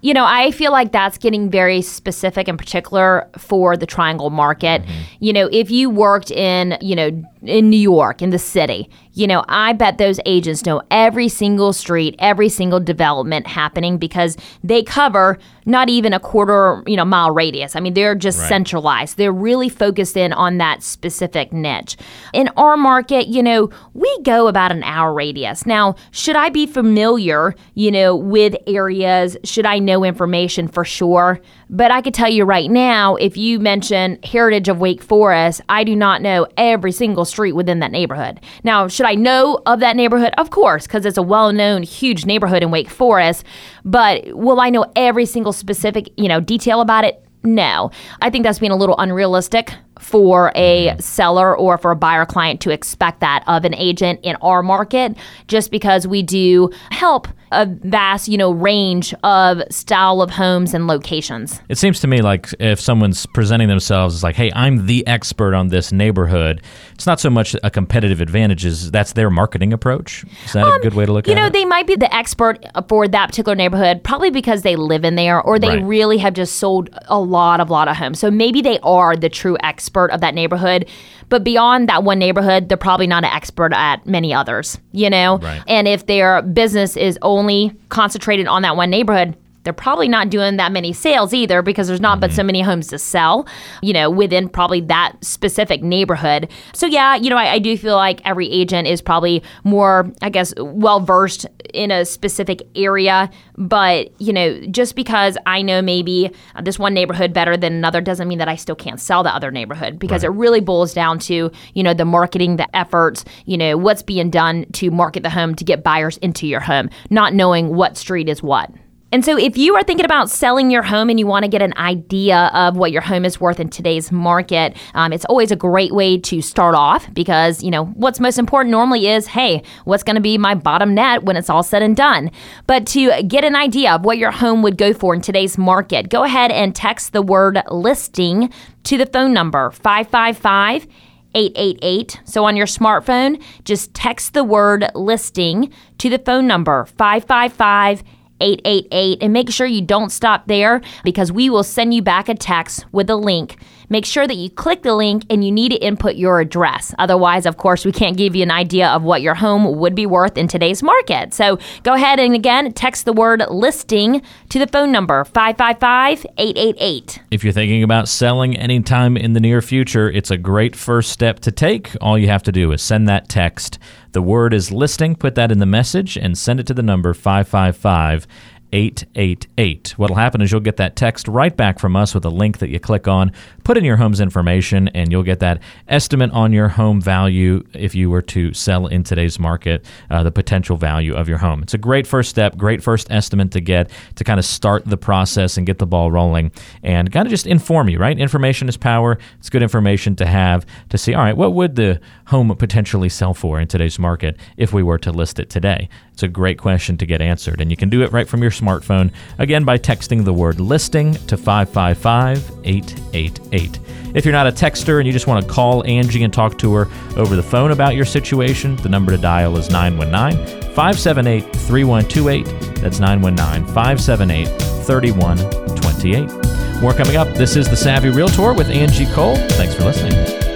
You 0.00 0.14
know, 0.14 0.24
I 0.24 0.52
feel 0.52 0.70
like 0.70 0.92
that's 0.92 1.18
getting 1.18 1.50
very 1.50 1.82
specific 1.82 2.46
in 2.46 2.56
particular 2.56 3.28
for 3.36 3.76
the 3.76 3.86
triangle 3.86 4.30
market. 4.30 4.82
You 5.18 5.32
know, 5.32 5.48
if 5.50 5.72
you 5.72 5.90
worked 5.90 6.30
in, 6.30 6.78
you 6.80 6.94
know, 6.94 7.10
in 7.42 7.68
New 7.68 7.78
York, 7.80 8.22
in 8.22 8.30
the 8.30 8.38
city, 8.38 8.88
you 9.18 9.26
know, 9.26 9.44
I 9.48 9.72
bet 9.72 9.98
those 9.98 10.20
agents 10.26 10.64
know 10.64 10.80
every 10.90 11.28
single 11.28 11.72
street, 11.72 12.14
every 12.18 12.48
single 12.48 12.80
development 12.80 13.46
happening 13.46 13.98
because 13.98 14.36
they 14.62 14.82
cover 14.82 15.38
not 15.66 15.88
even 15.90 16.12
a 16.14 16.20
quarter, 16.20 16.82
you 16.86 16.96
know, 16.96 17.04
mile 17.04 17.30
radius. 17.32 17.76
I 17.76 17.80
mean, 17.80 17.92
they're 17.94 18.14
just 18.14 18.38
Right. 18.38 18.48
centralized. 18.48 19.18
They're 19.18 19.32
really 19.32 19.68
focused 19.68 20.16
in 20.16 20.32
on 20.32 20.58
that 20.58 20.82
specific 20.82 21.52
niche. 21.52 21.96
In 22.32 22.48
our 22.56 22.76
market, 22.76 23.26
you 23.26 23.42
know, 23.42 23.68
we 23.92 24.18
go 24.22 24.46
about 24.48 24.70
an 24.72 24.82
hour 24.84 25.12
radius. 25.12 25.66
Now, 25.66 25.96
should 26.10 26.36
I 26.36 26.48
be 26.48 26.66
familiar, 26.66 27.54
you 27.74 27.90
know, 27.90 28.14
with 28.16 28.56
areas? 28.66 29.36
Should 29.44 29.66
I 29.66 29.78
know 29.78 30.04
information 30.04 30.68
for 30.68 30.84
sure? 30.84 31.40
But 31.68 31.90
I 31.90 32.00
could 32.00 32.14
tell 32.14 32.30
you 32.30 32.44
right 32.44 32.70
now, 32.70 33.16
if 33.16 33.36
you 33.36 33.60
mention 33.60 34.18
Heritage 34.24 34.68
of 34.68 34.80
Wake 34.80 35.02
Forest, 35.02 35.60
I 35.68 35.84
do 35.84 35.94
not 35.94 36.22
know 36.22 36.46
every 36.56 36.92
single 36.92 37.26
street 37.26 37.52
within 37.52 37.80
that 37.80 37.92
neighborhood. 37.92 38.40
Now, 38.64 38.88
should 38.88 39.04
I 39.08 39.14
know 39.14 39.62
of 39.64 39.80
that 39.80 39.96
neighborhood? 39.96 40.34
Of 40.36 40.50
course, 40.50 40.86
because 40.86 41.06
it's 41.06 41.16
a 41.16 41.22
well 41.22 41.50
known, 41.50 41.82
huge 41.82 42.26
neighborhood 42.26 42.62
in 42.62 42.70
Wake 42.70 42.90
Forest. 42.90 43.42
But 43.82 44.36
will 44.36 44.60
I 44.60 44.68
know 44.68 44.84
every 44.96 45.24
single 45.24 45.54
specific, 45.54 46.10
you 46.18 46.28
know, 46.28 46.40
detail 46.40 46.82
about 46.82 47.04
it? 47.04 47.24
No. 47.42 47.90
I 48.20 48.28
think 48.28 48.44
that's 48.44 48.58
being 48.58 48.70
a 48.70 48.76
little 48.76 48.96
unrealistic 48.98 49.72
for 49.98 50.52
a 50.54 50.96
seller 50.98 51.56
or 51.56 51.78
for 51.78 51.90
a 51.90 51.96
buyer 51.96 52.24
client 52.26 52.60
to 52.62 52.70
expect 52.70 53.20
that 53.20 53.42
of 53.46 53.64
an 53.64 53.74
agent 53.74 54.20
in 54.22 54.36
our 54.36 54.62
market 54.62 55.16
just 55.48 55.70
because 55.70 56.06
we 56.06 56.22
do 56.22 56.70
help 56.90 57.28
a 57.50 57.64
vast, 57.64 58.28
you 58.28 58.36
know, 58.36 58.50
range 58.50 59.14
of 59.24 59.62
style 59.70 60.20
of 60.20 60.28
homes 60.30 60.74
and 60.74 60.86
locations. 60.86 61.62
It 61.70 61.78
seems 61.78 61.98
to 62.00 62.06
me 62.06 62.20
like 62.20 62.48
if 62.60 62.78
someone's 62.78 63.24
presenting 63.24 63.68
themselves 63.68 64.14
as 64.14 64.22
like, 64.22 64.36
"Hey, 64.36 64.50
I'm 64.54 64.84
the 64.84 65.06
expert 65.06 65.54
on 65.54 65.68
this 65.68 65.90
neighborhood," 65.90 66.60
it's 66.92 67.06
not 67.06 67.20
so 67.20 67.30
much 67.30 67.56
a 67.62 67.70
competitive 67.70 68.20
advantage; 68.20 68.66
is 68.66 68.90
that's 68.90 69.14
their 69.14 69.30
marketing 69.30 69.72
approach. 69.72 70.24
Is 70.44 70.52
that 70.52 70.66
a 70.66 70.78
good 70.82 70.92
way 70.92 71.06
to 71.06 71.12
look 71.12 71.26
Um, 71.26 71.30
You 71.32 71.38
at 71.38 71.40
know, 71.40 71.46
it? 71.46 71.52
they 71.54 71.64
might 71.64 71.86
be 71.86 71.96
the 71.96 72.14
expert 72.14 72.64
for 72.86 73.08
that 73.08 73.30
particular 73.30 73.56
neighborhood, 73.56 74.02
probably 74.04 74.28
because 74.30 74.60
they 74.60 74.76
live 74.76 75.04
in 75.06 75.14
there 75.14 75.40
or 75.40 75.58
they 75.58 75.68
Right. 75.68 75.84
really 75.84 76.18
have 76.18 76.34
just 76.34 76.58
sold 76.58 76.90
a 77.06 77.18
lot 77.18 77.60
of 77.60 77.70
lot 77.70 77.88
of 77.88 77.96
homes. 77.96 78.18
So 78.18 78.30
maybe 78.30 78.60
they 78.60 78.78
are 78.82 79.16
the 79.16 79.30
true 79.30 79.56
expert 79.62 79.87
of 79.96 80.20
that 80.20 80.34
neighborhood. 80.34 80.88
But 81.28 81.44
beyond 81.44 81.88
that 81.88 82.04
one 82.04 82.18
neighborhood, 82.18 82.68
they're 82.68 82.76
probably 82.76 83.06
not 83.06 83.24
an 83.24 83.30
expert 83.30 83.72
at 83.72 84.06
many 84.06 84.32
others, 84.32 84.78
you 84.92 85.10
know? 85.10 85.38
Right. 85.38 85.62
And 85.66 85.86
if 85.86 86.06
their 86.06 86.42
business 86.42 86.96
is 86.96 87.18
only 87.22 87.72
concentrated 87.88 88.46
on 88.46 88.62
that 88.62 88.76
one 88.76 88.90
neighborhood, 88.90 89.36
they're 89.64 89.72
probably 89.72 90.08
not 90.08 90.30
doing 90.30 90.56
that 90.56 90.72
many 90.72 90.92
sales 90.92 91.34
either 91.34 91.62
because 91.62 91.88
there's 91.88 92.00
not 92.00 92.20
but 92.20 92.30
so 92.30 92.40
mm-hmm. 92.40 92.46
many 92.46 92.62
homes 92.62 92.86
to 92.88 92.98
sell, 92.98 93.46
you 93.82 93.92
know, 93.92 94.08
within 94.08 94.48
probably 94.48 94.80
that 94.82 95.16
specific 95.20 95.82
neighborhood. 95.82 96.48
So, 96.72 96.86
yeah, 96.86 97.16
you 97.16 97.28
know, 97.28 97.36
I, 97.36 97.54
I 97.54 97.58
do 97.58 97.76
feel 97.76 97.96
like 97.96 98.24
every 98.26 98.50
agent 98.50 98.88
is 98.88 99.02
probably 99.02 99.42
more, 99.64 100.10
I 100.22 100.30
guess, 100.30 100.54
well 100.58 101.00
versed 101.00 101.46
in 101.74 101.90
a 101.90 102.04
specific 102.04 102.62
area. 102.74 103.30
But, 103.56 104.18
you 104.20 104.32
know, 104.32 104.60
just 104.70 104.94
because 104.94 105.36
I 105.44 105.62
know 105.62 105.82
maybe 105.82 106.30
this 106.62 106.78
one 106.78 106.94
neighborhood 106.94 107.32
better 107.32 107.56
than 107.56 107.74
another 107.74 108.00
doesn't 108.00 108.28
mean 108.28 108.38
that 108.38 108.48
I 108.48 108.56
still 108.56 108.76
can't 108.76 109.00
sell 109.00 109.22
the 109.22 109.34
other 109.34 109.50
neighborhood 109.50 109.98
because 109.98 110.24
it 110.24 110.30
really 110.30 110.60
boils 110.60 110.94
down 110.94 111.18
to, 111.20 111.50
you 111.74 111.82
know, 111.82 111.94
the 111.94 112.04
marketing, 112.04 112.56
the 112.56 112.74
efforts, 112.76 113.24
you 113.44 113.58
know, 113.58 113.76
what's 113.76 114.02
being 114.02 114.30
done 114.30 114.66
to 114.74 114.90
market 114.90 115.22
the 115.22 115.30
home 115.30 115.54
to 115.56 115.64
get 115.64 115.82
buyers 115.82 116.16
into 116.18 116.46
your 116.46 116.60
home, 116.60 116.88
not 117.10 117.34
knowing 117.34 117.74
what 117.74 117.96
street 117.96 118.28
is 118.28 118.42
what. 118.42 118.70
And 119.10 119.24
so, 119.24 119.38
if 119.38 119.56
you 119.56 119.74
are 119.74 119.82
thinking 119.82 120.04
about 120.04 120.28
selling 120.28 120.70
your 120.70 120.82
home 120.82 121.08
and 121.08 121.18
you 121.18 121.26
want 121.26 121.44
to 121.44 121.48
get 121.48 121.62
an 121.62 121.72
idea 121.78 122.50
of 122.52 122.76
what 122.76 122.92
your 122.92 123.00
home 123.00 123.24
is 123.24 123.40
worth 123.40 123.58
in 123.58 123.70
today's 123.70 124.12
market, 124.12 124.76
um, 124.92 125.14
it's 125.14 125.24
always 125.24 125.50
a 125.50 125.56
great 125.56 125.94
way 125.94 126.18
to 126.18 126.42
start 126.42 126.74
off 126.74 127.12
because, 127.14 127.62
you 127.62 127.70
know, 127.70 127.86
what's 127.86 128.20
most 128.20 128.38
important 128.38 128.70
normally 128.70 129.08
is 129.08 129.26
hey, 129.26 129.62
what's 129.84 130.02
going 130.02 130.16
to 130.16 130.20
be 130.20 130.36
my 130.36 130.54
bottom 130.54 130.94
net 130.94 131.22
when 131.22 131.36
it's 131.36 131.48
all 131.48 131.62
said 131.62 131.80
and 131.80 131.96
done? 131.96 132.30
But 132.66 132.86
to 132.88 133.22
get 133.22 133.44
an 133.44 133.56
idea 133.56 133.94
of 133.94 134.04
what 134.04 134.18
your 134.18 134.30
home 134.30 134.60
would 134.62 134.76
go 134.76 134.92
for 134.92 135.14
in 135.14 135.22
today's 135.22 135.56
market, 135.56 136.10
go 136.10 136.24
ahead 136.24 136.50
and 136.50 136.74
text 136.74 137.14
the 137.14 137.22
word 137.22 137.62
listing 137.70 138.52
to 138.84 138.98
the 138.98 139.06
phone 139.06 139.32
number 139.32 139.70
555 139.70 140.86
888. 141.34 142.20
So 142.24 142.44
on 142.44 142.56
your 142.56 142.66
smartphone, 142.66 143.42
just 143.64 143.94
text 143.94 144.34
the 144.34 144.44
word 144.44 144.84
listing 144.94 145.72
to 145.98 146.10
the 146.10 146.18
phone 146.18 146.46
number 146.46 146.84
555 146.84 148.02
888 148.40 149.22
and 149.22 149.32
make 149.32 149.50
sure 149.50 149.66
you 149.66 149.82
don't 149.82 150.10
stop 150.10 150.46
there 150.46 150.80
because 151.04 151.32
we 151.32 151.50
will 151.50 151.64
send 151.64 151.94
you 151.94 152.02
back 152.02 152.28
a 152.28 152.34
text 152.34 152.86
with 152.92 153.10
a 153.10 153.16
link. 153.16 153.56
Make 153.88 154.04
sure 154.04 154.26
that 154.26 154.36
you 154.36 154.50
click 154.50 154.82
the 154.82 154.94
link 154.94 155.24
and 155.30 155.44
you 155.44 155.50
need 155.50 155.70
to 155.70 155.78
input 155.78 156.16
your 156.16 156.40
address. 156.40 156.94
Otherwise, 156.98 157.46
of 157.46 157.56
course, 157.56 157.84
we 157.84 157.92
can't 157.92 158.16
give 158.16 158.36
you 158.36 158.42
an 158.42 158.50
idea 158.50 158.88
of 158.88 159.02
what 159.02 159.22
your 159.22 159.34
home 159.34 159.78
would 159.78 159.94
be 159.94 160.06
worth 160.06 160.36
in 160.36 160.48
today's 160.48 160.82
market. 160.82 161.32
So 161.32 161.58
go 161.82 161.94
ahead 161.94 162.20
and 162.20 162.34
again 162.34 162.72
text 162.72 163.04
the 163.04 163.12
word 163.12 163.42
listing 163.50 164.22
to 164.50 164.58
the 164.58 164.66
phone 164.66 164.92
number 164.92 165.24
555 165.24 166.26
888. 166.36 167.22
If 167.30 167.44
you're 167.44 167.52
thinking 167.52 167.82
about 167.82 168.08
selling 168.08 168.56
anytime 168.56 169.16
in 169.16 169.32
the 169.32 169.40
near 169.40 169.62
future, 169.62 170.10
it's 170.10 170.30
a 170.30 170.36
great 170.36 170.76
first 170.76 171.10
step 171.10 171.40
to 171.40 171.52
take. 171.52 171.96
All 172.00 172.18
you 172.18 172.28
have 172.28 172.42
to 172.44 172.52
do 172.52 172.72
is 172.72 172.82
send 172.82 173.08
that 173.08 173.28
text. 173.28 173.78
The 174.12 174.22
word 174.22 174.54
is 174.54 174.72
listing, 174.72 175.14
put 175.14 175.34
that 175.34 175.52
in 175.52 175.58
the 175.58 175.66
message, 175.66 176.16
and 176.16 176.36
send 176.36 176.60
it 176.60 176.66
to 176.68 176.74
the 176.74 176.82
number 176.82 177.14
555 177.14 178.26
888. 178.72 179.94
What'll 179.96 180.16
happen 180.16 180.40
is 180.40 180.52
you'll 180.52 180.60
get 180.60 180.76
that 180.76 180.96
text 180.96 181.28
right 181.28 181.56
back 181.56 181.78
from 181.78 181.96
us 181.96 182.14
with 182.14 182.24
a 182.24 182.30
link 182.30 182.58
that 182.58 182.68
you 182.68 182.78
click 182.78 183.08
on, 183.08 183.32
put 183.64 183.76
in 183.76 183.84
your 183.84 183.96
home's 183.96 184.20
information, 184.20 184.88
and 184.88 185.10
you'll 185.10 185.22
get 185.22 185.40
that 185.40 185.60
estimate 185.88 186.30
on 186.32 186.52
your 186.52 186.68
home 186.68 187.00
value 187.00 187.62
if 187.72 187.94
you 187.94 188.10
were 188.10 188.22
to 188.22 188.52
sell 188.52 188.86
in 188.86 189.02
today's 189.02 189.38
market, 189.38 189.84
uh, 190.10 190.22
the 190.22 190.32
potential 190.32 190.76
value 190.76 191.14
of 191.14 191.28
your 191.28 191.38
home. 191.38 191.62
It's 191.62 191.74
a 191.74 191.78
great 191.78 192.06
first 192.06 192.30
step, 192.30 192.56
great 192.56 192.82
first 192.82 193.10
estimate 193.10 193.52
to 193.52 193.60
get 193.60 193.90
to 194.16 194.24
kind 194.24 194.38
of 194.38 194.44
start 194.44 194.84
the 194.84 194.96
process 194.96 195.56
and 195.56 195.66
get 195.66 195.78
the 195.78 195.86
ball 195.86 196.10
rolling 196.10 196.52
and 196.82 197.10
kind 197.12 197.26
of 197.26 197.30
just 197.30 197.46
inform 197.46 197.88
you, 197.88 197.98
right? 197.98 198.18
Information 198.18 198.68
is 198.68 198.76
power. 198.76 199.18
It's 199.38 199.50
good 199.50 199.62
information 199.62 200.16
to 200.16 200.26
have 200.26 200.66
to 200.90 200.98
see, 200.98 201.14
all 201.14 201.22
right, 201.22 201.36
what 201.36 201.54
would 201.54 201.76
the 201.76 202.00
home 202.26 202.54
potentially 202.56 203.08
sell 203.08 203.34
for 203.34 203.60
in 203.60 203.68
today's 203.68 203.98
market 203.98 204.36
if 204.56 204.72
we 204.72 204.82
were 204.82 204.98
to 204.98 205.12
list 205.12 205.38
it 205.38 205.50
today? 205.50 205.88
It's 206.18 206.24
a 206.24 206.26
great 206.26 206.58
question 206.58 206.96
to 206.96 207.06
get 207.06 207.22
answered, 207.22 207.60
and 207.60 207.70
you 207.70 207.76
can 207.76 207.90
do 207.90 208.02
it 208.02 208.10
right 208.10 208.28
from 208.28 208.42
your 208.42 208.50
smartphone, 208.50 209.12
again, 209.38 209.62
by 209.62 209.78
texting 209.78 210.24
the 210.24 210.32
word 210.32 210.58
listing 210.58 211.14
to 211.28 211.36
555 211.36 212.58
888. 212.64 213.78
If 214.16 214.24
you're 214.24 214.32
not 214.32 214.48
a 214.48 214.50
texter 214.50 214.98
and 214.98 215.06
you 215.06 215.12
just 215.12 215.28
want 215.28 215.46
to 215.46 215.48
call 215.48 215.86
Angie 215.86 216.24
and 216.24 216.34
talk 216.34 216.58
to 216.58 216.74
her 216.74 216.88
over 217.16 217.36
the 217.36 217.42
phone 217.44 217.70
about 217.70 217.94
your 217.94 218.04
situation, 218.04 218.74
the 218.74 218.88
number 218.88 219.12
to 219.12 219.18
dial 219.18 219.56
is 219.58 219.70
919 219.70 220.74
578 220.74 221.54
3128. 221.54 222.46
That's 222.82 222.98
919 222.98 223.72
578 223.72 224.48
3128. 224.86 226.82
More 226.82 226.94
coming 226.94 227.14
up. 227.14 227.28
This 227.36 227.54
is 227.54 227.68
the 227.68 227.76
Savvy 227.76 228.10
Realtor 228.10 228.54
with 228.54 228.70
Angie 228.70 229.06
Cole. 229.12 229.36
Thanks 229.36 229.76
for 229.76 229.84
listening. 229.84 230.47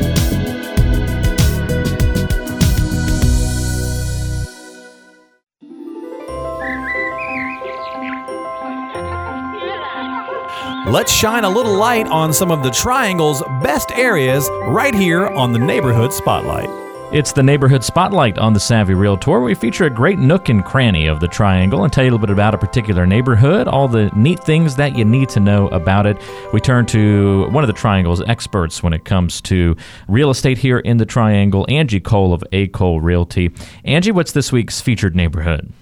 Let's 10.93 11.11
shine 11.11 11.45
a 11.45 11.49
little 11.49 11.75
light 11.75 12.07
on 12.09 12.35
some 12.35 12.51
of 12.51 12.63
the 12.63 12.71
Triangle's 12.71 13.43
best 13.63 13.91
areas 13.93 14.47
right 14.65 14.95
here 14.95 15.27
on 15.27 15.55
the 15.55 15.59
Neighborhood 15.59 16.13
Spotlight. 16.13 16.69
It's 17.15 17.33
the 17.33 17.43
Neighborhood 17.43 17.83
Spotlight 17.83 18.37
on 18.37 18.53
the 18.53 18.61
Savvy 18.61 18.93
Realtor. 18.93 19.41
We 19.41 19.55
feature 19.55 19.87
a 19.87 19.91
great 19.91 20.19
nook 20.19 20.51
and 20.51 20.63
cranny 20.63 21.07
of 21.07 21.21
the 21.21 21.29
Triangle 21.29 21.85
and 21.85 21.91
tell 21.91 22.05
you 22.05 22.11
a 22.11 22.13
little 22.13 22.27
bit 22.27 22.31
about 22.31 22.53
a 22.53 22.59
particular 22.59 23.07
neighborhood, 23.07 23.69
all 23.69 23.89
the 23.89 24.11
neat 24.15 24.45
things 24.45 24.77
that 24.77 24.95
you 24.95 25.07
need 25.07 25.31
to 25.31 25.41
know 25.41 25.69
about 25.69 26.05
it. 26.05 26.19
We 26.53 26.61
turn 26.61 26.85
to 26.89 27.49
one 27.49 27.65
of 27.65 27.69
the 27.69 27.73
Triangle's 27.73 28.21
experts 28.29 28.83
when 28.83 28.93
it 28.93 29.07
comes 29.07 29.41
to 29.43 29.75
real 30.09 30.29
estate 30.29 30.59
here 30.59 30.81
in 30.81 30.99
the 30.99 31.07
Triangle, 31.07 31.65
Angie 31.71 32.01
Cole 32.01 32.35
of 32.35 32.45
A. 32.53 32.69
Cole 32.69 33.01
Realty. 33.01 33.51
Angie, 33.87 34.13
what's 34.13 34.33
this 34.33 34.53
week's 34.53 34.83
featured 34.83 35.17
neighborhood? 35.17 35.73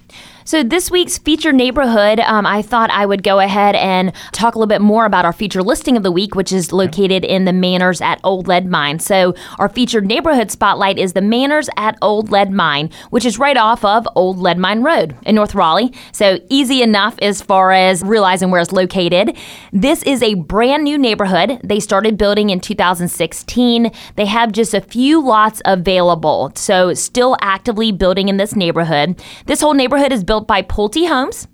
So, 0.51 0.65
this 0.65 0.91
week's 0.91 1.17
featured 1.17 1.55
neighborhood, 1.55 2.19
um, 2.19 2.45
I 2.45 2.61
thought 2.61 2.91
I 2.91 3.07
would 3.07 3.23
go 3.23 3.39
ahead 3.39 3.77
and 3.77 4.13
talk 4.33 4.57
a 4.57 4.59
little 4.59 4.67
bit 4.67 4.81
more 4.81 5.05
about 5.05 5.25
our 5.25 5.33
featured 5.33 5.65
listing 5.65 5.97
of 5.97 6.03
the 6.03 6.11
week, 6.11 6.35
which 6.35 6.51
is 6.51 6.73
located 6.73 7.25
in 7.25 7.45
the 7.45 7.53
Manors 7.53 8.01
at 8.01 8.19
Old 8.25 8.49
Lead 8.49 8.67
Mine. 8.67 8.99
So, 8.99 9.33
our 9.61 9.69
featured 9.69 10.07
neighborhood 10.07 10.51
spotlight 10.51 10.99
is 10.99 11.13
the 11.13 11.21
Manors 11.21 11.71
at 11.77 11.97
Old 12.03 12.33
Lead 12.33 12.51
Mine, 12.51 12.91
which 13.11 13.25
is 13.25 13.39
right 13.39 13.57
off 13.57 13.85
of 13.85 14.09
Old 14.17 14.39
Lead 14.39 14.59
Mine 14.59 14.83
Road 14.83 15.15
in 15.23 15.37
North 15.37 15.55
Raleigh. 15.55 15.93
So, 16.11 16.41
easy 16.49 16.83
enough 16.83 17.17
as 17.23 17.41
far 17.41 17.71
as 17.71 18.03
realizing 18.03 18.51
where 18.51 18.61
it's 18.61 18.73
located. 18.73 19.37
This 19.73 20.03
is 20.03 20.21
a 20.21 20.35
brand 20.35 20.83
new 20.83 20.99
neighborhood. 20.99 21.61
They 21.63 21.79
started 21.79 22.19
building 22.19 22.51
in 22.51 22.59
2016. 22.59 23.93
They 24.17 24.27
have 24.27 24.51
just 24.51 24.75
a 24.75 24.81
few 24.81 25.25
lots 25.25 25.63
available. 25.65 26.51
So, 26.57 26.93
still 26.93 27.37
actively 27.41 27.93
building 27.93 28.29
in 28.29 28.37
this 28.37 28.57
neighborhood. 28.57 29.23
This 29.47 29.61
whole 29.61 29.75
neighborhood 29.75 30.11
is 30.11 30.25
built 30.25 30.40
built 30.41 30.47
by 30.47 30.63
Pulte 30.63 31.07
Homes. 31.09 31.47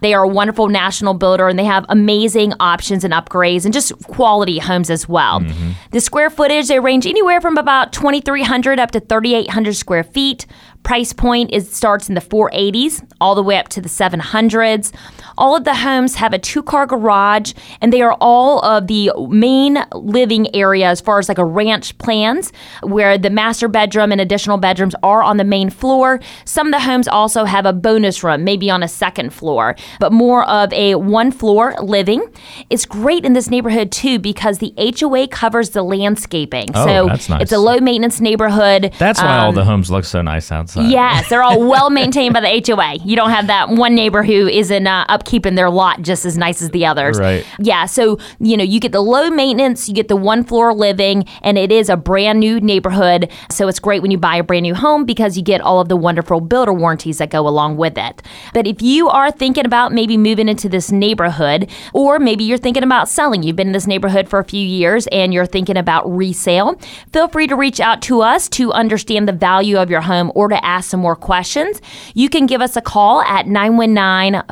They 0.00 0.14
are 0.14 0.22
a 0.22 0.28
wonderful 0.28 0.68
national 0.68 1.14
builder 1.14 1.46
and 1.48 1.58
they 1.58 1.64
have 1.64 1.84
amazing 1.90 2.54
options 2.58 3.04
and 3.04 3.12
upgrades 3.12 3.64
and 3.64 3.74
just 3.74 3.92
quality 4.04 4.58
homes 4.58 4.88
as 4.88 5.06
well. 5.06 5.40
Mm-hmm. 5.40 5.72
The 5.90 6.00
square 6.00 6.30
footage, 6.30 6.68
they 6.68 6.80
range 6.80 7.06
anywhere 7.06 7.40
from 7.40 7.58
about 7.58 7.92
2,300 7.92 8.78
up 8.80 8.92
to 8.92 9.00
3,800 9.00 9.76
square 9.76 10.04
feet. 10.04 10.46
Price 10.84 11.12
point 11.12 11.52
is 11.52 11.70
starts 11.70 12.08
in 12.08 12.14
the 12.14 12.20
480s 12.22 13.06
all 13.20 13.34
the 13.34 13.42
way 13.42 13.58
up 13.58 13.68
to 13.70 13.82
the 13.82 13.90
700s. 13.90 14.92
All 15.38 15.56
of 15.56 15.64
the 15.64 15.74
homes 15.74 16.16
have 16.16 16.32
a 16.32 16.38
two-car 16.38 16.86
garage 16.86 17.52
and 17.80 17.92
they 17.92 18.02
are 18.02 18.16
all 18.20 18.60
of 18.64 18.86
the 18.88 19.10
main 19.30 19.78
living 19.94 20.54
area 20.54 20.86
as 20.88 21.00
far 21.00 21.18
as 21.18 21.28
like 21.28 21.38
a 21.38 21.44
ranch 21.44 21.96
plans 21.98 22.52
where 22.82 23.16
the 23.16 23.30
master 23.30 23.68
bedroom 23.68 24.10
and 24.12 24.20
additional 24.20 24.58
bedrooms 24.58 24.94
are 25.02 25.22
on 25.22 25.36
the 25.36 25.44
main 25.44 25.70
floor. 25.70 26.20
Some 26.44 26.66
of 26.68 26.72
the 26.72 26.80
homes 26.80 27.06
also 27.08 27.44
have 27.44 27.64
a 27.66 27.72
bonus 27.72 28.22
room, 28.24 28.42
maybe 28.44 28.68
on 28.70 28.82
a 28.82 28.88
second 28.88 29.32
floor, 29.32 29.76
but 30.00 30.12
more 30.12 30.44
of 30.48 30.72
a 30.72 30.96
one 30.96 31.30
floor 31.30 31.74
living. 31.80 32.26
It's 32.68 32.84
great 32.84 33.24
in 33.24 33.32
this 33.32 33.48
neighborhood 33.48 33.92
too 33.92 34.18
because 34.18 34.58
the 34.58 34.74
HOA 34.76 35.28
covers 35.28 35.70
the 35.70 35.82
landscaping. 35.82 36.68
Oh, 36.74 36.84
so 36.86 37.06
that's 37.06 37.28
nice. 37.28 37.42
it's 37.42 37.52
a 37.52 37.58
low 37.58 37.78
maintenance 37.78 38.20
neighborhood. 38.20 38.92
That's 38.98 39.20
why 39.22 39.38
all 39.38 39.50
Um, 39.50 39.54
the 39.54 39.64
homes 39.64 39.90
look 39.90 40.04
so 40.04 40.20
nice 40.22 40.50
outside. 40.50 40.90
Yes, 40.90 41.28
they're 41.28 41.42
all 41.44 41.62
well 41.68 41.90
maintained 41.90 42.34
by 42.34 42.40
the 42.40 42.62
HOA. 42.66 42.96
You 43.04 43.14
don't 43.16 43.30
have 43.30 43.46
that 43.46 43.68
one 43.70 43.94
neighbor 43.94 44.22
who 44.24 44.48
isn't 44.48 44.86
uh, 44.86 45.04
upkeeping 45.28 45.56
their 45.56 45.70
lot 45.70 46.02
just 46.02 46.24
as 46.24 46.36
nice 46.38 46.62
as 46.62 46.70
the 46.70 46.86
others. 46.86 47.18
Right. 47.18 47.46
Yeah, 47.58 47.86
so 47.86 48.18
you 48.40 48.56
know 48.56 48.64
you 48.64 48.80
get 48.80 48.92
the 48.92 49.00
low 49.00 49.30
maintenance, 49.30 49.88
you 49.88 49.94
get 49.94 50.08
the 50.08 50.16
one 50.16 50.44
floor 50.44 50.74
living, 50.74 51.24
and 51.42 51.58
it 51.58 51.70
is 51.70 51.88
a 51.88 51.96
brand 51.96 52.40
new 52.40 52.60
neighborhood. 52.60 53.30
So 53.50 53.68
it's 53.68 53.78
great 53.78 54.02
when 54.02 54.10
you 54.10 54.18
buy 54.18 54.36
a 54.36 54.42
brand 54.42 54.62
new 54.62 54.74
home 54.74 55.04
because 55.04 55.36
you 55.36 55.42
get 55.42 55.60
all 55.60 55.80
of 55.80 55.88
the 55.88 55.96
wonderful 55.96 56.40
builder 56.40 56.72
warranties 56.72 57.18
that 57.18 57.30
go 57.30 57.46
along 57.46 57.76
with 57.76 57.98
it. 57.98 58.22
But 58.54 58.66
if 58.66 58.82
you 58.82 59.08
are 59.08 59.30
thinking 59.30 59.66
about 59.66 59.92
maybe 59.92 60.16
moving 60.16 60.48
into 60.48 60.68
this 60.68 60.90
neighborhood, 60.90 61.70
or 61.92 62.18
maybe 62.18 62.44
you're 62.44 62.58
thinking 62.58 62.82
about 62.82 63.08
selling, 63.08 63.42
you've 63.42 63.56
been 63.56 63.68
in 63.68 63.72
this 63.72 63.86
neighborhood 63.86 64.28
for 64.28 64.38
a 64.38 64.44
few 64.44 64.64
years 64.64 65.06
and 65.08 65.32
you're 65.34 65.46
thinking 65.46 65.76
about 65.76 66.08
resale, 66.10 66.74
feel 67.12 67.28
free 67.28 67.46
to 67.46 67.56
reach 67.56 67.80
out 67.80 68.02
to 68.02 68.22
us 68.22 68.48
to 68.48 68.72
understand 68.72 69.28
the 69.28 69.32
value 69.32 69.76
of 69.78 69.90
your 69.90 70.00
home 70.00 70.32
or 70.34 70.48
to 70.48 70.64
ask 70.64 70.90
some 70.90 71.00
more 71.00 71.16
questions. 71.16 71.80
You 72.14 72.28
can 72.28 72.46
give 72.46 72.60
us 72.60 72.76
a 72.76 72.80
call 72.80 73.22
at 73.22 73.46
919 73.46 74.42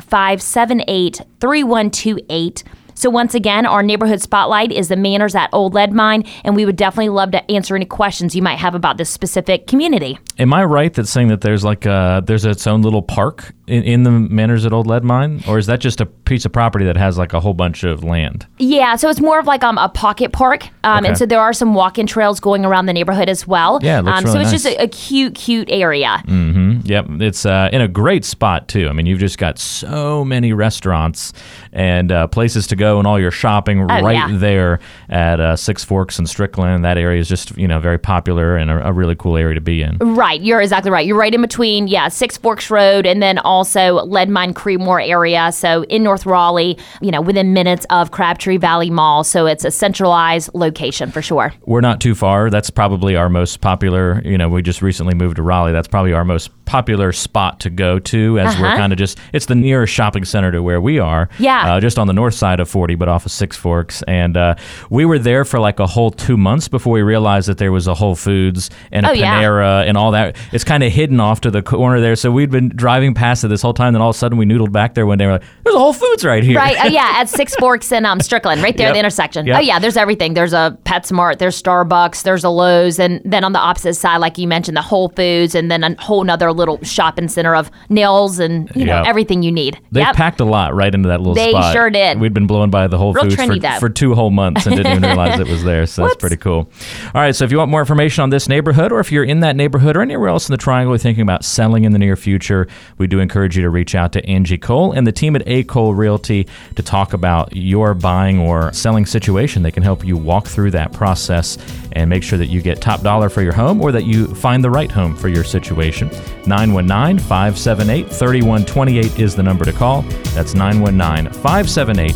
578 0.67 1.21
3128. 1.39 2.63
So, 2.93 3.11
once 3.11 3.35
again, 3.35 3.67
our 3.67 3.83
neighborhood 3.83 4.21
spotlight 4.23 4.71
is 4.71 4.87
the 4.87 4.95
Manors 4.95 5.35
at 5.35 5.51
Old 5.53 5.75
Lead 5.75 5.93
Mine, 5.93 6.23
and 6.43 6.55
we 6.55 6.65
would 6.65 6.75
definitely 6.77 7.09
love 7.09 7.29
to 7.29 7.51
answer 7.51 7.75
any 7.75 7.85
questions 7.85 8.35
you 8.35 8.41
might 8.41 8.57
have 8.57 8.73
about 8.73 8.97
this 8.97 9.07
specific 9.11 9.67
community. 9.67 10.17
Am 10.39 10.51
I 10.51 10.65
right 10.65 10.91
that 10.95 11.07
saying 11.07 11.27
that 11.27 11.41
there's 11.41 11.63
like 11.63 11.85
a, 11.85 12.23
there's 12.25 12.43
its 12.43 12.65
own 12.65 12.81
little 12.81 13.03
park 13.03 13.53
in, 13.67 13.83
in 13.83 14.01
the 14.01 14.09
Manors 14.09 14.65
at 14.65 14.73
Old 14.73 14.87
Lead 14.87 15.03
Mine, 15.03 15.43
or 15.47 15.59
is 15.59 15.67
that 15.67 15.79
just 15.79 16.01
a 16.01 16.07
piece 16.07 16.43
of 16.43 16.51
property 16.51 16.85
that 16.85 16.97
has 16.97 17.19
like 17.19 17.33
a 17.33 17.39
whole 17.39 17.53
bunch 17.53 17.83
of 17.83 18.03
land? 18.03 18.47
Yeah, 18.57 18.95
so 18.95 19.09
it's 19.11 19.21
more 19.21 19.37
of 19.37 19.45
like 19.45 19.63
um, 19.63 19.77
a 19.77 19.89
pocket 19.89 20.31
park, 20.31 20.67
um, 20.83 20.97
Okay. 20.97 21.09
and 21.09 21.17
so 21.19 21.27
there 21.27 21.39
are 21.39 21.53
some 21.53 21.75
walk-in 21.75 22.07
trails 22.07 22.39
going 22.39 22.65
around 22.65 22.87
the 22.87 22.93
neighborhood 22.93 23.29
as 23.29 23.45
well. 23.45 23.77
Yeah, 23.83 23.99
it 23.99 24.07
um, 24.07 24.23
really 24.23 24.33
so 24.33 24.39
it's 24.39 24.51
nice. 24.51 24.63
just 24.63 24.65
a, 24.65 24.81
a 24.85 24.87
cute, 24.87 25.35
cute 25.35 25.69
area. 25.69 26.23
hmm 26.25 26.46
Yep, 26.87 27.05
it's 27.21 27.45
uh, 27.45 27.69
in 27.73 27.81
a 27.81 27.87
great 27.87 28.23
spot 28.23 28.67
too. 28.67 28.87
I 28.87 28.93
mean, 28.93 29.05
you've 29.05 29.19
just 29.19 29.37
got 29.37 29.59
so 29.59 30.23
many 30.23 30.53
restaurants 30.53 31.33
and 31.73 32.11
uh, 32.11 32.27
places 32.27 32.65
to 32.67 32.75
go, 32.75 32.97
and 32.97 33.05
all 33.07 33.19
your 33.19 33.31
shopping 33.31 33.81
right 33.81 34.03
Oh, 34.03 34.09
yeah. 34.09 34.27
there 34.31 34.79
at 35.09 35.39
uh, 35.39 35.55
Six 35.57 35.83
Forks 35.83 36.17
and 36.17 36.29
Strickland. 36.29 36.85
That 36.85 36.97
area 36.97 37.19
is 37.19 37.27
just 37.27 37.57
you 37.57 37.67
know 37.67 37.79
very 37.79 37.97
popular 37.97 38.55
and 38.55 38.71
a, 38.71 38.87
a 38.87 38.93
really 38.93 39.15
cool 39.15 39.35
area 39.37 39.55
to 39.55 39.61
be 39.61 39.81
in. 39.81 39.97
Right, 39.99 40.41
you're 40.41 40.61
exactly 40.61 40.89
right. 40.91 41.05
You're 41.05 41.17
right 41.17 41.33
in 41.33 41.41
between, 41.41 41.87
yeah, 41.87 42.07
Six 42.07 42.37
Forks 42.37 42.71
Road 42.71 43.05
and 43.05 43.21
then 43.21 43.37
also 43.39 43.95
Lead 44.05 44.29
Mine 44.29 44.53
Creedmoor 44.53 45.05
area. 45.07 45.51
So 45.51 45.83
in 45.83 46.03
North 46.03 46.25
Raleigh, 46.25 46.77
you 47.01 47.11
know, 47.11 47.21
within 47.21 47.53
minutes 47.53 47.85
of 47.89 48.11
Crabtree 48.11 48.57
Valley 48.57 48.89
Mall. 48.89 49.23
So 49.23 49.45
it's 49.45 49.65
a 49.65 49.71
centralized 49.71 50.49
location 50.53 51.11
for 51.11 51.21
sure. 51.21 51.53
We're 51.65 51.81
not 51.81 51.99
too 51.99 52.15
far. 52.15 52.49
That's 52.49 52.69
probably 52.69 53.15
our 53.15 53.27
most 53.29 53.59
popular. 53.61 54.21
You 54.23 54.37
know, 54.37 54.47
we 54.49 54.61
just 54.61 54.81
recently 54.81 55.13
moved 55.13 55.35
to 55.35 55.41
Raleigh. 55.43 55.73
That's 55.73 55.87
probably 55.87 56.13
our 56.13 56.23
most 56.25 56.49
popular 56.67 57.11
spot 57.11 57.59
to 57.61 57.69
go 57.71 57.97
to, 57.99 58.37
as 58.39 58.59
we're 58.59 58.67
Uh-huh. 58.67 58.77
kind 58.77 58.93
of 58.93 58.99
just. 58.99 59.17
It's 59.33 59.47
the 59.47 59.55
nearest 59.55 59.91
shopping 59.93 60.23
center 60.25 60.51
to 60.51 60.61
where 60.61 60.79
we 60.79 60.99
are. 60.99 61.29
Yeah. 61.39 61.73
uh, 61.75 61.79
just 61.79 61.97
on 61.97 62.05
the 62.07 62.13
north 62.13 62.33
side 62.35 62.59
of 62.59 62.69
40, 62.69 62.93
but 62.95 63.07
off 63.09 63.25
of 63.25 63.31
Six 63.31 63.57
Forks. 63.57 64.03
And 64.03 64.37
uh, 64.37 64.55
we 64.89 65.05
were 65.05 65.17
there 65.17 65.45
for 65.45 65.59
like 65.59 65.79
a 65.79 65.87
whole 65.87 66.11
two 66.11 66.37
months 66.37 66.67
before 66.67 66.93
we 66.93 67.01
realized 67.01 67.47
that 67.47 67.57
there 67.57 67.71
was 67.71 67.87
a 67.87 67.93
Whole 67.95 68.15
Foods 68.15 68.69
and 68.91 69.05
a 69.05 69.09
Oh, 69.09 69.13
yeah. 69.13 69.41
Panera 69.41 69.87
and 69.87 69.97
all 69.97 70.11
that. 70.11 70.35
It's 70.51 70.63
kind 70.63 70.83
of 70.83 70.91
hidden 70.91 71.19
off 71.19 71.41
to 71.41 71.49
the 71.51 71.61
corner 71.61 71.99
there. 72.01 72.15
So 72.15 72.29
we'd 72.31 72.51
been 72.51 72.69
driving 72.69 73.13
past 73.13 73.43
it 73.43 73.47
this 73.47 73.61
whole 73.61 73.73
time. 73.73 73.93
Then 73.93 74.01
all 74.01 74.09
of 74.09 74.15
a 74.15 74.19
sudden 74.19 74.37
we 74.37 74.45
noodled 74.45 74.71
back 74.73 74.93
there 74.93 75.05
one 75.05 75.17
day. 75.17 75.25
We're 75.25 75.33
like, 75.33 75.43
"There's 75.63 75.75
a 75.75 75.79
Whole 75.79 75.93
Foods 75.93 76.25
right 76.25 76.43
here." 76.43 76.57
Right, 76.57 76.77
uh, 76.83 76.87
yeah, 76.89 77.13
at 77.15 77.29
Six 77.29 77.55
Forks 77.59 77.91
and 77.91 78.05
um, 78.05 78.19
Strickland, 78.19 78.61
right 78.61 78.75
there 78.75 78.87
at 78.87 78.89
Yep. 78.89 78.95
the 78.95 78.99
intersection. 78.99 79.45
Yep. 79.47 79.57
Oh 79.57 79.61
yeah, 79.61 79.79
there's 79.79 79.97
everything. 79.97 80.33
There's 80.33 80.53
a 80.53 80.77
PetSmart, 80.85 81.37
there's 81.37 81.61
Starbucks, 81.61 82.23
there's 82.23 82.43
a 82.43 82.49
Lowe's, 82.49 82.99
and 82.99 83.21
then 83.23 83.43
on 83.43 83.53
the 83.53 83.59
opposite 83.59 83.93
side, 83.95 84.17
like 84.17 84.37
you 84.37 84.47
mentioned, 84.47 84.75
the 84.75 84.81
Whole 84.81 85.09
Foods, 85.09 85.55
and 85.55 85.71
then 85.71 85.83
a 85.83 85.95
whole 86.01 86.23
nother 86.23 86.51
little 86.57 86.83
shopping 86.83 87.27
center 87.29 87.55
of 87.55 87.71
nails 87.89 88.39
and 88.39 88.69
you 88.75 88.85
know 88.85 89.03
everything 89.05 89.43
you 89.43 89.51
need. 89.51 89.79
They 89.91 90.01
Yep. 90.01 90.15
packed 90.15 90.39
a 90.41 90.45
lot 90.45 90.75
right 90.75 90.93
into 90.93 91.07
that 91.09 91.19
little 91.19 91.33
They 91.35 91.51
spot. 91.51 91.73
sure 91.73 91.89
did. 91.89 92.19
We'd 92.19 92.33
been 92.33 92.47
blowing 92.47 92.69
by 92.69 92.87
the 92.87 92.97
Whole 92.97 93.13
Real 93.13 93.23
Foods 93.25 93.35
for, 93.35 93.79
for 93.79 93.89
two 93.89 94.13
whole 94.15 94.29
months 94.31 94.65
and 94.65 94.75
didn't 94.75 94.91
even 94.91 95.03
realize 95.09 95.39
it 95.39 95.47
was 95.47 95.63
there. 95.63 95.85
So 95.85 96.03
that's 96.03 96.15
pretty 96.15 96.37
cool. 96.37 96.69
All 97.15 97.21
right. 97.21 97.35
So 97.35 97.45
if 97.45 97.51
you 97.51 97.57
want 97.57 97.71
more 97.71 97.79
information 97.79 98.23
on 98.23 98.29
this 98.29 98.49
neighborhood, 98.49 98.91
or 98.91 98.99
if 98.99 99.11
you're 99.11 99.23
in 99.23 99.39
that 99.41 99.55
neighborhood 99.55 99.95
or 99.95 100.01
anywhere 100.01 100.29
else 100.29 100.49
in 100.49 100.53
the 100.53 100.57
Triangle, 100.57 100.93
you're 100.93 100.99
thinking 100.99 101.21
about 101.21 101.45
selling 101.45 101.83
in 101.85 101.91
the 101.93 101.99
near 101.99 102.15
future, 102.15 102.67
we 102.97 103.07
do 103.07 103.19
encourage 103.19 103.55
you 103.55 103.63
to 103.63 103.69
reach 103.69 103.95
out 103.95 104.11
to 104.13 104.25
Angie 104.25 104.57
Cole 104.57 104.91
and 104.91 105.05
the 105.05 105.11
team 105.11 105.35
at 105.35 105.43
A 105.47 105.63
Cole 105.63 105.93
Realty 105.93 106.47
to 106.75 106.83
talk 106.83 107.13
about 107.13 107.55
your 107.55 107.93
buying 107.93 108.39
or 108.39 108.71
selling 108.73 109.05
situation. 109.05 109.63
They 109.63 109.71
can 109.71 109.83
help 109.83 110.05
you 110.05 110.17
walk 110.17 110.47
through 110.47 110.71
that 110.71 110.91
process 110.93 111.57
and 111.93 112.09
make 112.09 112.23
sure 112.23 112.37
that 112.39 112.47
you 112.47 112.61
get 112.61 112.81
top 112.81 113.01
dollar 113.01 113.29
for 113.29 113.41
your 113.41 113.53
home 113.53 113.81
or 113.81 113.91
that 113.91 114.05
you 114.05 114.27
find 114.35 114.63
the 114.63 114.69
right 114.69 114.91
home 114.91 115.15
for 115.15 115.27
your 115.29 115.43
situation. 115.43 116.09
919 116.47 117.19
578 117.19 118.07
3128 118.07 119.19
is 119.19 119.35
the 119.35 119.43
number 119.43 119.65
to 119.65 119.73
call. 119.73 120.01
That's 120.33 120.53
919 120.53 121.33
578 121.33 122.11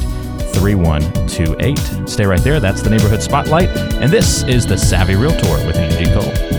3128. 0.54 2.10
Stay 2.10 2.26
right 2.26 2.42
there. 2.42 2.60
That's 2.60 2.82
the 2.82 2.90
Neighborhood 2.90 3.22
Spotlight. 3.22 3.70
And 3.70 4.12
this 4.12 4.44
is 4.44 4.66
the 4.66 4.78
Savvy 4.78 5.16
Realtor 5.16 5.66
with 5.68 5.76
Angie 5.76 6.12
Cole. 6.14 6.52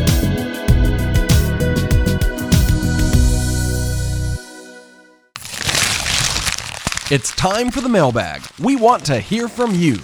It's 7.11 7.31
time 7.33 7.71
for 7.71 7.83
the 7.83 7.91
mailbag. 7.91 8.43
We 8.59 8.77
want 8.77 9.05
to 9.07 9.21
hear 9.21 9.47
from 9.47 9.75
you. 9.75 9.99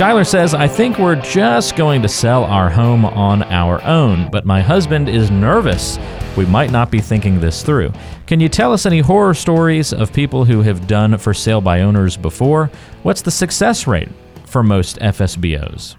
Skylar 0.00 0.26
says, 0.26 0.54
I 0.54 0.66
think 0.66 0.98
we're 0.98 1.20
just 1.20 1.76
going 1.76 2.00
to 2.00 2.08
sell 2.08 2.44
our 2.44 2.70
home 2.70 3.04
on 3.04 3.42
our 3.42 3.84
own, 3.84 4.30
but 4.30 4.46
my 4.46 4.62
husband 4.62 5.10
is 5.10 5.30
nervous. 5.30 5.98
We 6.38 6.46
might 6.46 6.70
not 6.70 6.90
be 6.90 7.02
thinking 7.02 7.38
this 7.38 7.62
through. 7.62 7.92
Can 8.26 8.40
you 8.40 8.48
tell 8.48 8.72
us 8.72 8.86
any 8.86 9.00
horror 9.00 9.34
stories 9.34 9.92
of 9.92 10.10
people 10.10 10.46
who 10.46 10.62
have 10.62 10.86
done 10.86 11.18
for 11.18 11.34
sale 11.34 11.60
by 11.60 11.82
owners 11.82 12.16
before? 12.16 12.70
What's 13.02 13.20
the 13.20 13.30
success 13.30 13.86
rate 13.86 14.08
for 14.46 14.62
most 14.62 14.98
FSBOs? 15.00 15.96